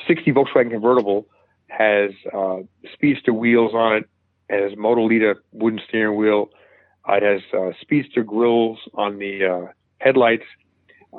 [0.08, 1.28] 60 Volkswagen convertible
[1.68, 2.58] has uh,
[2.94, 4.10] Speedster wheels on it,
[4.54, 6.50] it has Moto-Lita wooden steering wheel.
[7.08, 10.46] It has uh, speedster grills on the uh, headlights.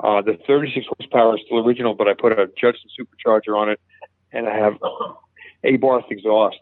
[0.03, 3.79] Uh, the 36 horsepower is still original, but I put a Judson supercharger on it,
[4.31, 4.73] and I have
[5.65, 6.57] Abarth exhaust.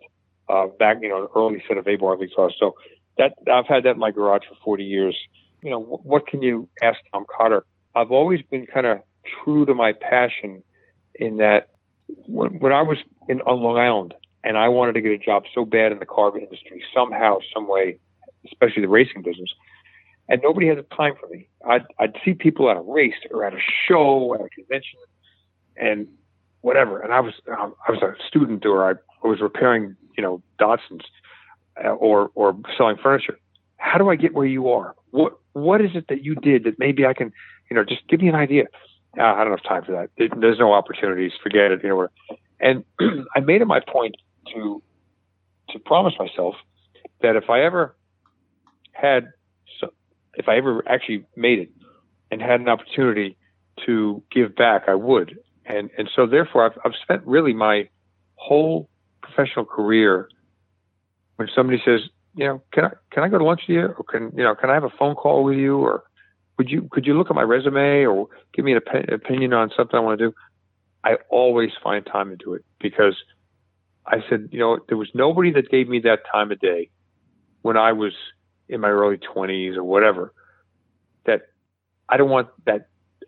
[0.49, 2.55] Uh, back, you know, an early set of Abarth exhaust.
[2.59, 2.76] So
[3.17, 5.15] that I've had that in my garage for 40 years.
[5.61, 7.65] You know, what can you ask Tom Cotter?
[7.95, 8.99] I've always been kind of
[9.43, 10.63] true to my passion
[11.15, 11.69] in that
[12.07, 12.97] when, when I was
[13.30, 14.13] in on Long Island,
[14.44, 17.68] and I wanted to get a job so bad in the car industry somehow, some
[17.68, 17.98] way,
[18.46, 19.50] especially the racing business.
[20.30, 21.48] And nobody had the time for me.
[21.68, 25.00] I'd, I'd see people at a race or at a show, at a convention,
[25.76, 26.08] and
[26.62, 27.00] whatever.
[27.00, 30.41] And I was um, I was a student, or I, I was repairing, you know,
[30.60, 31.04] Datsuns,
[31.84, 33.38] uh, or or selling furniture.
[33.78, 34.96] How do I get where you are?
[35.12, 37.34] What what is it that you did that maybe I can,
[37.70, 38.64] you know, just give me an idea.
[39.18, 40.10] Uh, I don't have time for that.
[40.39, 41.34] There's no opportunities.
[41.41, 41.84] Forget it.
[41.84, 42.08] You know,
[42.62, 42.86] and
[43.36, 44.16] I made it my point
[44.54, 44.82] to
[45.70, 46.56] to promise myself
[47.22, 47.96] that if I ever
[48.91, 49.30] had,
[50.36, 51.72] if I ever actually made it
[52.32, 53.38] and had an opportunity
[53.86, 55.39] to give back, I would.
[55.66, 57.89] And and so therefore, I've I've spent really my
[58.36, 58.89] whole
[59.22, 60.30] professional career
[61.38, 62.02] when somebody says,
[62.36, 64.56] you know, can I can I go to lunch with you, or can you know,
[64.56, 66.04] can I have a phone call with you, or
[66.58, 69.72] would you could you look at my resume or give me an op- opinion on
[69.76, 70.36] something I want to do?
[71.04, 73.16] I always find time to do it because
[74.06, 76.89] I said, you know, there was nobody that gave me that time of day
[77.62, 78.14] when I was
[78.68, 80.34] in my early 20s or whatever.
[81.26, 81.43] That
[82.10, 82.88] I don't want that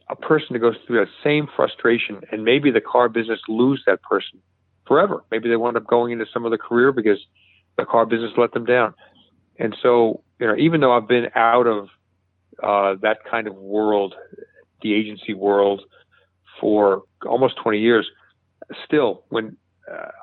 [0.10, 4.02] a person to go through that same frustration and maybe the car business lose that
[4.04, 4.42] person
[4.86, 5.24] forever.
[5.32, 7.20] Maybe they wind up going into some other career because
[7.78, 8.94] the car business let them down.
[9.58, 11.88] And so, you know, even though I've been out of
[12.62, 14.14] uh, that kind of world,
[14.82, 15.82] the agency world,
[16.60, 18.08] for almost 20 years,
[18.86, 19.58] still, when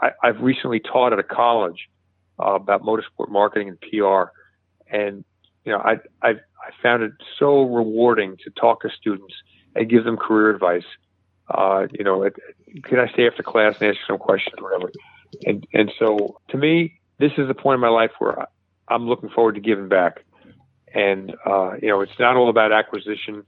[0.03, 1.89] I, have recently taught at a college
[2.41, 4.31] uh, about motorsport marketing and PR,
[4.95, 5.25] and
[5.65, 9.35] you know I I I found it so rewarding to talk to students
[9.75, 10.85] and give them career advice.
[11.49, 12.35] Uh, you know, it,
[12.85, 14.93] can I stay after class and ask some questions or whatever?
[15.45, 18.45] And and so to me, this is the point in my life where I,
[18.89, 20.25] I'm looking forward to giving back.
[20.95, 23.45] And uh, you know, it's not all about acquisition.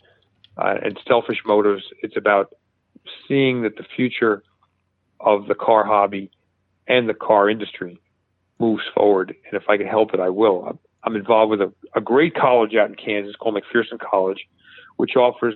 [0.56, 1.82] uh, and selfish motives.
[2.02, 2.52] It's about
[3.26, 4.42] seeing that the future
[5.24, 6.30] of the car hobby
[6.86, 7.98] and the car industry
[8.60, 9.34] moves forward.
[9.46, 10.78] And if I can help it, I will.
[11.02, 14.46] I'm, involved with a, a great college out in Kansas called McPherson College,
[14.96, 15.54] which offers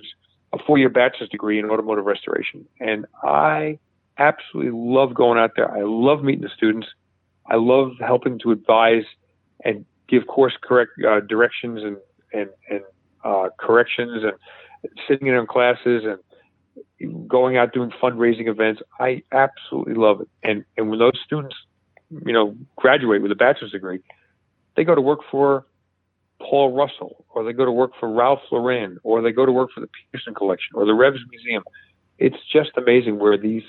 [0.53, 2.65] a four-year bachelor's degree in automotive restoration.
[2.79, 3.79] And I
[4.19, 5.71] absolutely love going out there.
[5.71, 6.87] I love meeting the students.
[7.47, 9.05] I love helping to advise
[9.65, 11.97] and give course correct uh, directions and
[12.31, 12.81] and and
[13.23, 14.33] uh, corrections and
[15.07, 16.19] sitting in on classes and
[17.27, 18.81] going out doing fundraising events.
[18.99, 20.29] I absolutely love it.
[20.43, 21.55] And and when those students,
[22.09, 23.99] you know, graduate with a bachelor's degree,
[24.75, 25.65] they go to work for
[26.39, 29.71] Paul Russell, or they go to work for Ralph Lauren, or they go to work
[29.73, 31.63] for the Petersen Collection or the Revs Museum.
[32.17, 33.63] It's just amazing where these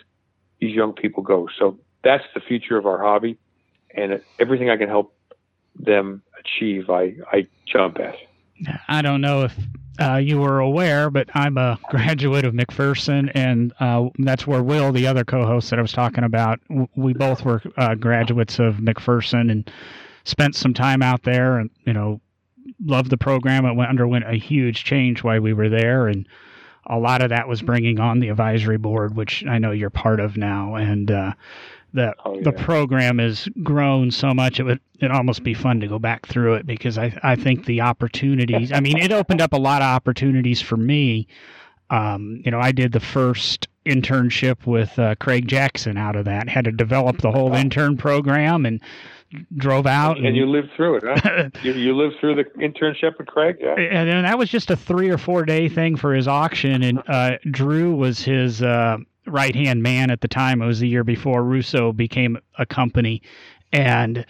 [0.60, 1.48] these young people go.
[1.58, 3.38] So that's the future of our hobby,
[3.94, 5.14] and everything I can help
[5.76, 8.16] them achieve, I I jump at.
[8.88, 9.56] I don't know if
[10.00, 14.92] uh, you were aware, but I'm a graduate of McPherson, and uh, that's where Will,
[14.92, 16.60] the other co-host that I was talking about,
[16.96, 19.70] we both were uh, graduates of McPherson and
[20.24, 22.20] spent some time out there, and you know,
[22.84, 23.66] loved the program.
[23.66, 26.26] It went, underwent a huge change while we were there, and
[26.86, 30.18] a lot of that was bringing on the advisory board, which I know you're part
[30.18, 31.10] of now, and
[31.92, 32.42] the oh, yeah.
[32.42, 36.26] the program has grown so much it would it almost be fun to go back
[36.26, 39.82] through it because I I think the opportunities I mean it opened up a lot
[39.82, 41.26] of opportunities for me.
[41.90, 46.48] Um, you know, I did the first internship with uh, Craig Jackson out of that.
[46.48, 48.80] Had to develop the whole intern program and
[49.56, 50.16] drove out.
[50.16, 51.50] And, and you lived through it, huh?
[51.62, 53.74] you, you lived through the internship with Craig, yeah.
[53.74, 56.82] And, and that was just a three or four day thing for his auction.
[56.82, 58.98] And uh, Drew was his uh,
[59.30, 60.62] right hand man at the time.
[60.62, 63.22] It was the year before Russo became a company,
[63.72, 64.24] and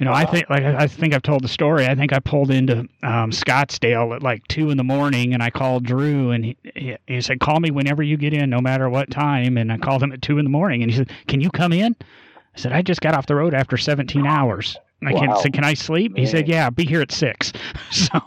[0.00, 1.86] you know, I think like I think I've told the story.
[1.86, 5.50] I think I pulled into um, Scottsdale at like two in the morning, and I
[5.50, 9.10] called Drew, and he, he said, "Call me whenever you get in, no matter what
[9.10, 11.50] time." And I called him at two in the morning, and he said, "Can you
[11.50, 15.38] come in?" I said, "I just got off the road after 17 hours." I wow.
[15.42, 16.24] said, "Can I sleep?" Man.
[16.24, 17.52] He said, "Yeah, be here at 6.
[17.90, 18.20] so,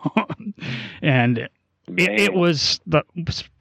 [1.02, 1.50] and it,
[1.88, 3.02] it was the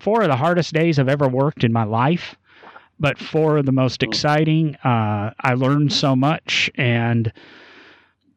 [0.01, 2.37] four of the hardest days I've ever worked in my life
[3.03, 4.09] but for the most hmm.
[4.09, 4.77] exciting.
[4.77, 7.31] Uh, I learned so much, and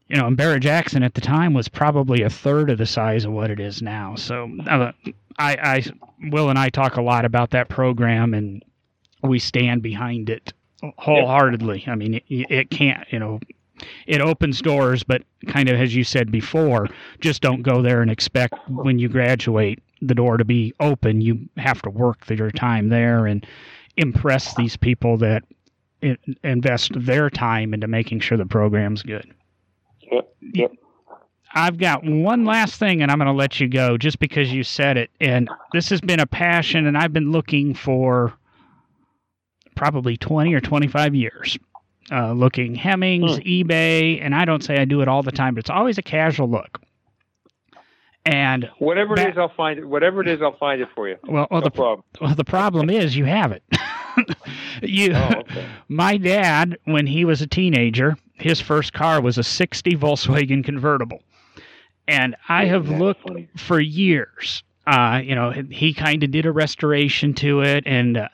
[0.10, 3.24] you know, and Barrett Jackson at the time was probably a third of the size
[3.26, 4.16] of what it is now.
[4.16, 4.92] So uh,
[5.38, 5.84] I, I,
[6.30, 8.64] Will and I talk a lot about that program, and
[9.24, 10.52] we stand behind it
[10.98, 11.86] wholeheartedly.
[11.88, 13.40] I mean, it, it can't, you know,
[14.08, 16.88] it opens doors, but kind of as you said before,
[17.20, 21.22] just don't go there and expect when you graduate the door to be open.
[21.22, 23.46] You have to work your time there, and
[23.98, 25.44] impress these people that
[26.44, 29.34] invest their time into making sure the program's good.
[30.12, 30.36] Yep.
[30.54, 30.72] Yep.
[31.58, 34.64] I've got one last thing, and I'm going to let you go just because you
[34.64, 35.10] said it.
[35.22, 38.34] And this has been a passion, and I've been looking for
[39.76, 41.58] probably 20 or 25 years.
[42.12, 43.42] Uh, looking Hemmings, hmm.
[43.42, 46.04] eBay, and I don't say I do it all the time, but it's always a
[46.04, 46.80] casual look.
[48.26, 49.86] And whatever it is, I'll find it.
[49.86, 51.18] Whatever it is, I'll find it for you.
[51.28, 52.04] Well, well no the problem.
[52.20, 53.64] Well, the problem is you have it.
[54.82, 55.68] you, oh, okay.
[55.90, 61.22] my dad, when he was a teenager, his first car was a '60 Volkswagen convertible,
[62.08, 63.48] and I have looked funny.
[63.58, 64.64] for years.
[64.88, 68.28] Uh, you know, he kind of did a restoration to it, and uh,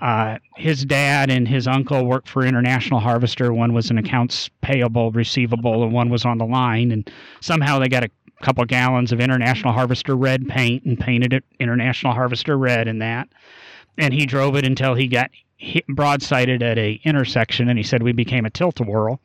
[0.00, 3.52] uh, his dad and his uncle worked for International Harvester.
[3.52, 6.90] One was an accounts payable, receivable, and one was on the line.
[6.90, 8.10] And somehow they got a
[8.44, 13.28] couple gallons of International Harvester red paint and painted it International Harvester red in that.
[13.96, 18.02] And he drove it until he got hit broadsided at a intersection, and he said
[18.02, 19.20] we became a tilt-a-whirl.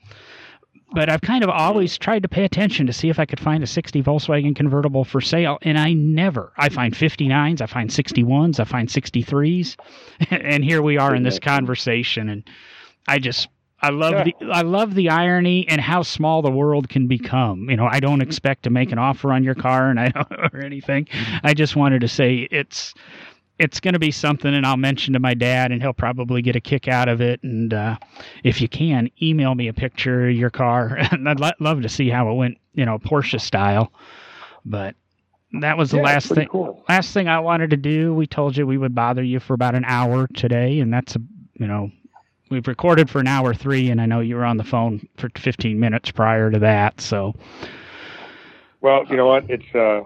[0.91, 3.63] But I've kind of always tried to pay attention to see if I could find
[3.63, 6.51] a 60 Volkswagen convertible for sale, and I never.
[6.57, 9.75] I find 59s, I find 61s, I find 63s,
[10.31, 12.43] and here we are in this conversation, and
[13.07, 13.49] I just
[13.81, 14.23] I love yeah.
[14.23, 17.69] the I love the irony and how small the world can become.
[17.69, 20.31] You know, I don't expect to make an offer on your car and I don't
[20.53, 21.07] or anything.
[21.43, 22.93] I just wanted to say it's
[23.57, 26.55] it's going to be something and I'll mention to my dad and he'll probably get
[26.55, 27.97] a kick out of it and uh,
[28.43, 31.89] if you can email me a picture of your car and I'd lo- love to
[31.89, 33.91] see how it went, you know, Porsche style.
[34.65, 34.95] But
[35.61, 36.83] that was the yeah, last thing cool.
[36.89, 38.13] last thing I wanted to do.
[38.13, 41.19] We told you we would bother you for about an hour today and that's a
[41.55, 41.91] you know
[42.49, 45.29] we've recorded for an hour three, and I know you were on the phone for
[45.37, 46.99] 15 minutes prior to that.
[47.01, 47.35] So,
[48.81, 49.49] well, you know what?
[49.49, 50.01] It's uh,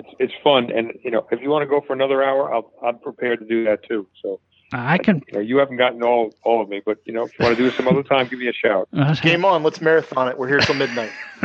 [0.00, 2.72] it's, it's fun, and you know, if you want to go for another hour, I'll,
[2.82, 4.06] I'm prepared to do that too.
[4.22, 4.40] So.
[4.72, 5.22] I can.
[5.28, 7.56] You, know, you haven't gotten all all of me, but you know, if you want
[7.56, 8.88] to do it some other time, give me a shout.
[8.92, 9.62] Uh, Game on.
[9.62, 10.36] Let's marathon it.
[10.36, 11.12] We're here till midnight.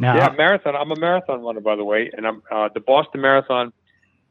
[0.00, 0.74] now, yeah, marathon.
[0.74, 3.72] I'm a marathon runner, by the way, and I'm uh, the Boston Marathon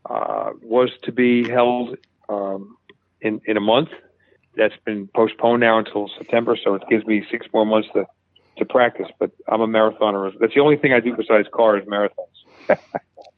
[0.09, 2.77] uh, was to be held um,
[3.21, 3.89] in in a month.
[4.57, 8.05] That's been postponed now until September, so it gives me six more months to
[8.57, 9.07] to practice.
[9.19, 10.31] But I'm a marathoner.
[10.39, 12.77] That's the only thing I do besides cars marathons.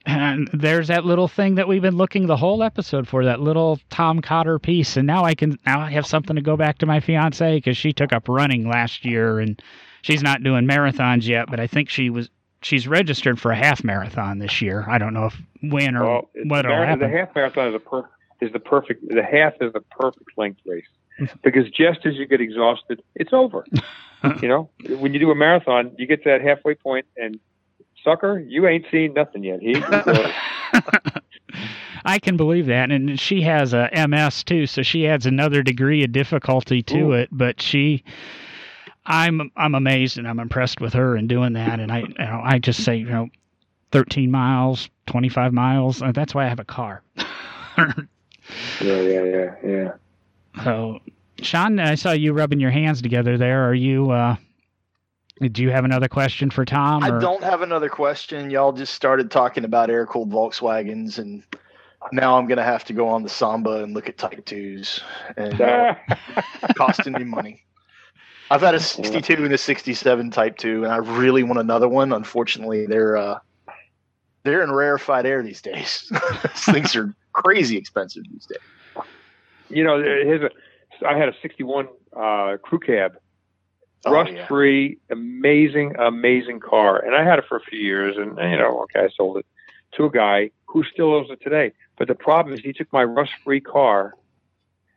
[0.06, 3.80] and there's that little thing that we've been looking the whole episode for that little
[3.90, 6.86] Tom Cotter piece, and now I can now I have something to go back to
[6.86, 9.62] my fiance because she took up running last year and
[10.02, 12.30] she's not doing marathons yet, but I think she was
[12.62, 14.86] she's registered for a half marathon this year.
[14.90, 17.00] I don't know if when or well, what will happen.
[17.12, 18.10] The half marathon is a per,
[18.42, 19.08] is the perfect.
[19.08, 20.88] The half is the perfect length race
[21.44, 23.66] because just as you get exhausted, it's over.
[24.42, 27.40] you know, when you do a marathon, you get to that halfway point, and
[28.04, 29.62] sucker, you ain't seen nothing yet.
[29.62, 29.76] He.
[32.06, 36.04] I can believe that, and she has a MS too, so she adds another degree
[36.04, 37.12] of difficulty to Ooh.
[37.14, 37.30] it.
[37.32, 38.04] But she,
[39.06, 41.80] I'm I'm amazed and I'm impressed with her in doing that.
[41.80, 43.30] And I you know, I just say you know,
[43.92, 46.02] 13 miles, 25 miles.
[46.02, 47.02] Uh, that's why I have a car.
[47.18, 47.94] yeah,
[48.82, 49.92] yeah, yeah, yeah.
[50.64, 51.00] So,
[51.42, 53.68] Sean, I saw you rubbing your hands together there.
[53.68, 54.12] Are you?
[54.12, 54.36] uh
[55.48, 57.04] do you have another question for Tom?
[57.04, 57.18] Or?
[57.18, 58.52] I don't have another question.
[58.52, 61.44] Y'all just started talking about air cooled Volkswagens, and
[62.12, 65.00] now I'm gonna have to go on the Samba and look at Type Twos,
[65.38, 65.96] and uh,
[66.76, 67.64] costing me money.
[68.52, 72.12] I've had a 62 and a 67 Type 2, and I really want another one.
[72.12, 73.40] Unfortunately, they're uh,
[74.44, 76.12] they're in rarefied air these days.
[76.56, 78.60] things are crazy expensive these days.
[79.70, 80.50] You know, a,
[81.08, 83.18] I had a 61 uh, crew cab,
[84.06, 85.14] oh, rust free, yeah.
[85.16, 89.06] amazing, amazing car, and I had it for a few years, and you know, okay,
[89.06, 89.46] I sold it
[89.98, 91.72] to a guy who still owns it today.
[91.98, 94.14] But the problem is, he took my rust free car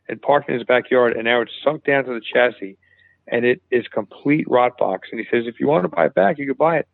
[0.07, 2.77] and parked in his backyard, and now it's sunk down to the chassis
[3.27, 5.09] and it is complete rot box.
[5.11, 6.87] And he says, if you want to buy it back, you can buy it.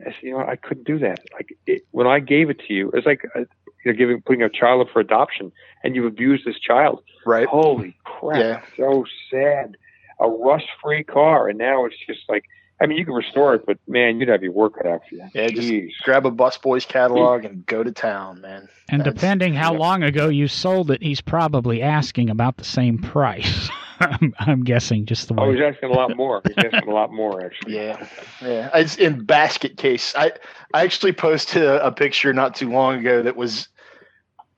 [0.00, 1.20] I said, you know, I couldn't do that.
[1.32, 3.40] Like it, when I gave it to you, it's like uh,
[3.84, 7.02] you know, giving putting a child up for adoption, and you've abused this child.
[7.26, 7.46] Right.
[7.46, 8.38] Holy crap!
[8.38, 8.60] Yeah.
[8.76, 9.76] So sad.
[10.20, 12.44] A rust-free car, and now it's just like.
[12.80, 15.16] I mean, you can restore it, but man, you'd have your work cut out for
[15.16, 15.24] you.
[15.34, 15.88] Yeah, Jeez.
[15.88, 18.68] just grab a Busboys catalog and go to town, man.
[18.88, 19.78] And That's, depending how yeah.
[19.80, 23.68] long ago you sold it, he's probably asking about the same price.
[24.00, 25.48] I'm, I'm, guessing just the oh, way.
[25.48, 26.42] Oh, he's asking a lot more.
[26.46, 27.76] He's asking a lot more, actually.
[27.76, 28.06] Yeah,
[28.40, 28.70] yeah.
[28.74, 30.14] It's in basket case.
[30.16, 30.32] I
[30.74, 33.68] I actually posted a, a, picture not too long ago that was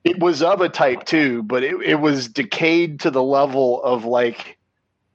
[0.03, 4.05] it was of a Type Two, but it it was decayed to the level of
[4.05, 4.57] like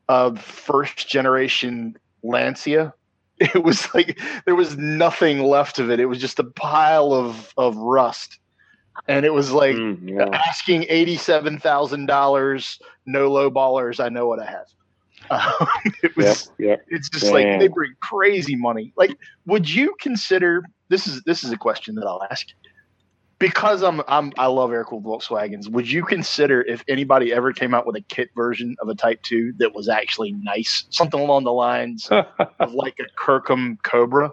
[0.08, 2.92] a first generation Lancia.
[3.38, 6.00] It was like there was nothing left of it.
[6.00, 8.38] It was just a pile of of rust
[9.08, 10.28] and it was like mm, yeah.
[10.48, 14.02] asking eighty-seven thousand dollars, no low ballers.
[14.02, 14.66] I know what I have.
[15.28, 15.66] Um,
[16.04, 16.52] it was.
[16.58, 16.86] Yep, yep.
[16.88, 17.32] It's just Damn.
[17.32, 18.92] like they bring crazy money.
[18.96, 22.46] Like, would you consider this is this is a question that I'll ask
[23.38, 25.68] because I'm I'm I love air cooled Volkswagens.
[25.68, 29.22] Would you consider if anybody ever came out with a kit version of a Type
[29.22, 34.32] Two that was actually nice, something along the lines of like a Kirkham Cobra?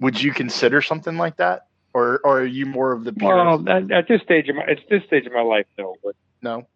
[0.00, 1.66] Would you consider something like that?
[1.96, 3.34] Or or are you more of the pure?
[3.34, 5.94] Well, at, at, this stage of my at this stage of my life, no.
[6.04, 6.66] But no,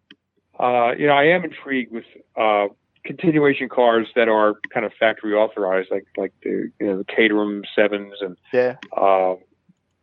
[0.59, 2.05] uh, you know, I am intrigued with
[2.35, 2.67] uh,
[3.05, 7.63] continuation cars that are kind of factory authorized, like like the you know the Caterham
[7.75, 8.77] sevens and yeah.
[8.95, 9.35] Uh,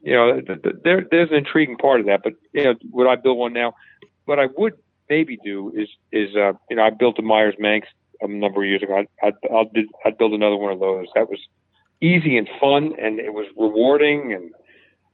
[0.01, 3.09] you know, th- th- there, there's an intriguing part of that, but you know, would
[3.09, 3.75] I build one now?
[4.27, 4.75] What I would
[5.11, 7.89] maybe do is is uh, you know I built a Myers Manx
[8.21, 8.97] a number of years ago.
[8.99, 9.69] I'd, I'd, I'll
[10.05, 11.07] I'd build another one of those.
[11.17, 11.41] That was
[12.01, 14.53] easy and fun, and it was rewarding, and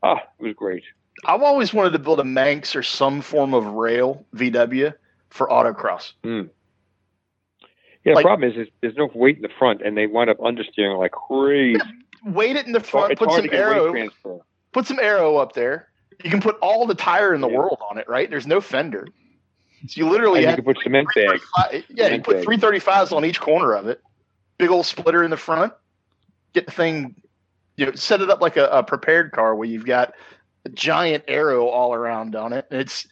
[0.04, 0.84] Ah, it was great.
[1.24, 4.92] I've always wanted to build a Manx or some form of rail VW
[5.30, 6.12] for autocross.
[6.22, 6.50] Mm.
[8.04, 10.28] Yeah, like, the problem is, is, there's no weight in the front, and they wind
[10.28, 11.80] up understeering like crazy.
[12.22, 13.12] weight it in the front.
[13.12, 14.10] It's put some aero.
[14.72, 15.88] Put some aero up there.
[16.22, 17.56] You can put all the tire in the yeah.
[17.56, 18.28] world on it, right?
[18.28, 19.08] There's no fender.
[19.86, 21.42] So you literally you can put cement bags.
[21.88, 24.02] Yeah, cement you put 335s on each corner of it.
[24.58, 25.72] Big old splitter in the front.
[26.52, 27.16] Get the thing
[27.76, 30.14] you know, set it up like a, a prepared car where you've got
[30.64, 32.66] a giant aero all around on it.
[32.70, 33.06] And it's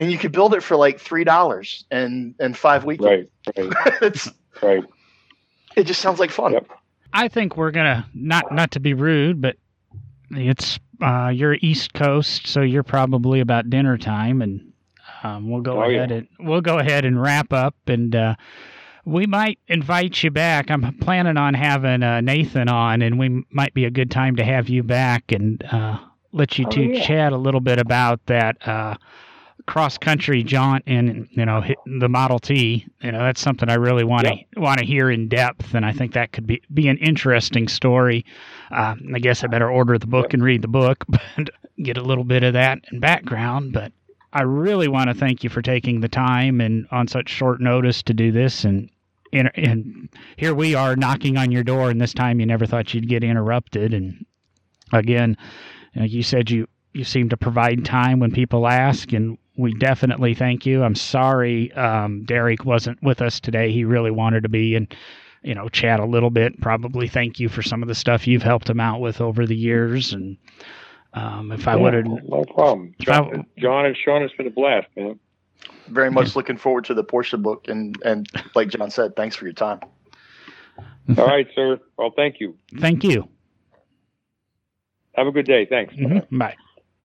[0.00, 3.04] and you could build it for like three dollars and and five weeks.
[3.04, 3.30] Right.
[3.56, 3.72] Right.
[4.02, 4.28] it's
[4.62, 4.84] right.
[5.76, 6.52] It just sounds like fun.
[6.52, 6.66] Yep.
[7.12, 9.56] I think we're gonna not not to be rude, but
[10.30, 14.72] it's uh, you're East Coast, so you're probably about dinner time, and
[15.22, 16.16] um, we'll go oh, ahead yeah.
[16.16, 18.14] and we'll go ahead and wrap up and.
[18.14, 18.34] Uh,
[19.04, 20.70] we might invite you back.
[20.70, 24.44] I'm planning on having uh, Nathan on, and we might be a good time to
[24.44, 25.98] have you back and uh,
[26.32, 27.06] let you oh, two yeah.
[27.06, 28.96] chat a little bit about that uh,
[29.66, 31.62] cross country jaunt in you know
[31.98, 32.86] the Model T.
[33.02, 35.92] You know that's something I really want to want to hear in depth, and I
[35.92, 38.24] think that could be be an interesting story.
[38.70, 41.50] Uh, I guess I better order the book and read the book, but
[41.82, 43.72] get a little bit of that in background.
[43.72, 43.92] But
[44.32, 48.02] I really want to thank you for taking the time and on such short notice
[48.04, 48.64] to do this.
[48.64, 48.90] And,
[49.32, 52.94] and, and here we are knocking on your door, and this time you never thought
[52.94, 53.92] you'd get interrupted.
[53.92, 54.24] And
[54.92, 55.36] again,
[55.94, 59.74] you, know, you said you, you seem to provide time when people ask, and we
[59.74, 60.82] definitely thank you.
[60.82, 63.70] I'm sorry um, Derek wasn't with us today.
[63.72, 64.92] He really wanted to be and
[65.42, 66.60] you know chat a little bit.
[66.60, 69.56] Probably thank you for some of the stuff you've helped him out with over the
[69.56, 70.36] years and
[71.14, 72.94] um, if I yeah, would have, no problem.
[73.00, 75.18] John, I, John and Sean, it's been a blast, man.
[75.88, 79.44] Very much looking forward to the Porsche book, and and like John said, thanks for
[79.44, 79.80] your time.
[81.18, 81.80] All right, sir.
[81.98, 82.56] Well, thank you.
[82.78, 83.28] Thank you.
[85.16, 85.66] Have a good day.
[85.66, 85.94] Thanks.
[85.94, 86.38] Mm-hmm.
[86.38, 86.56] Bye.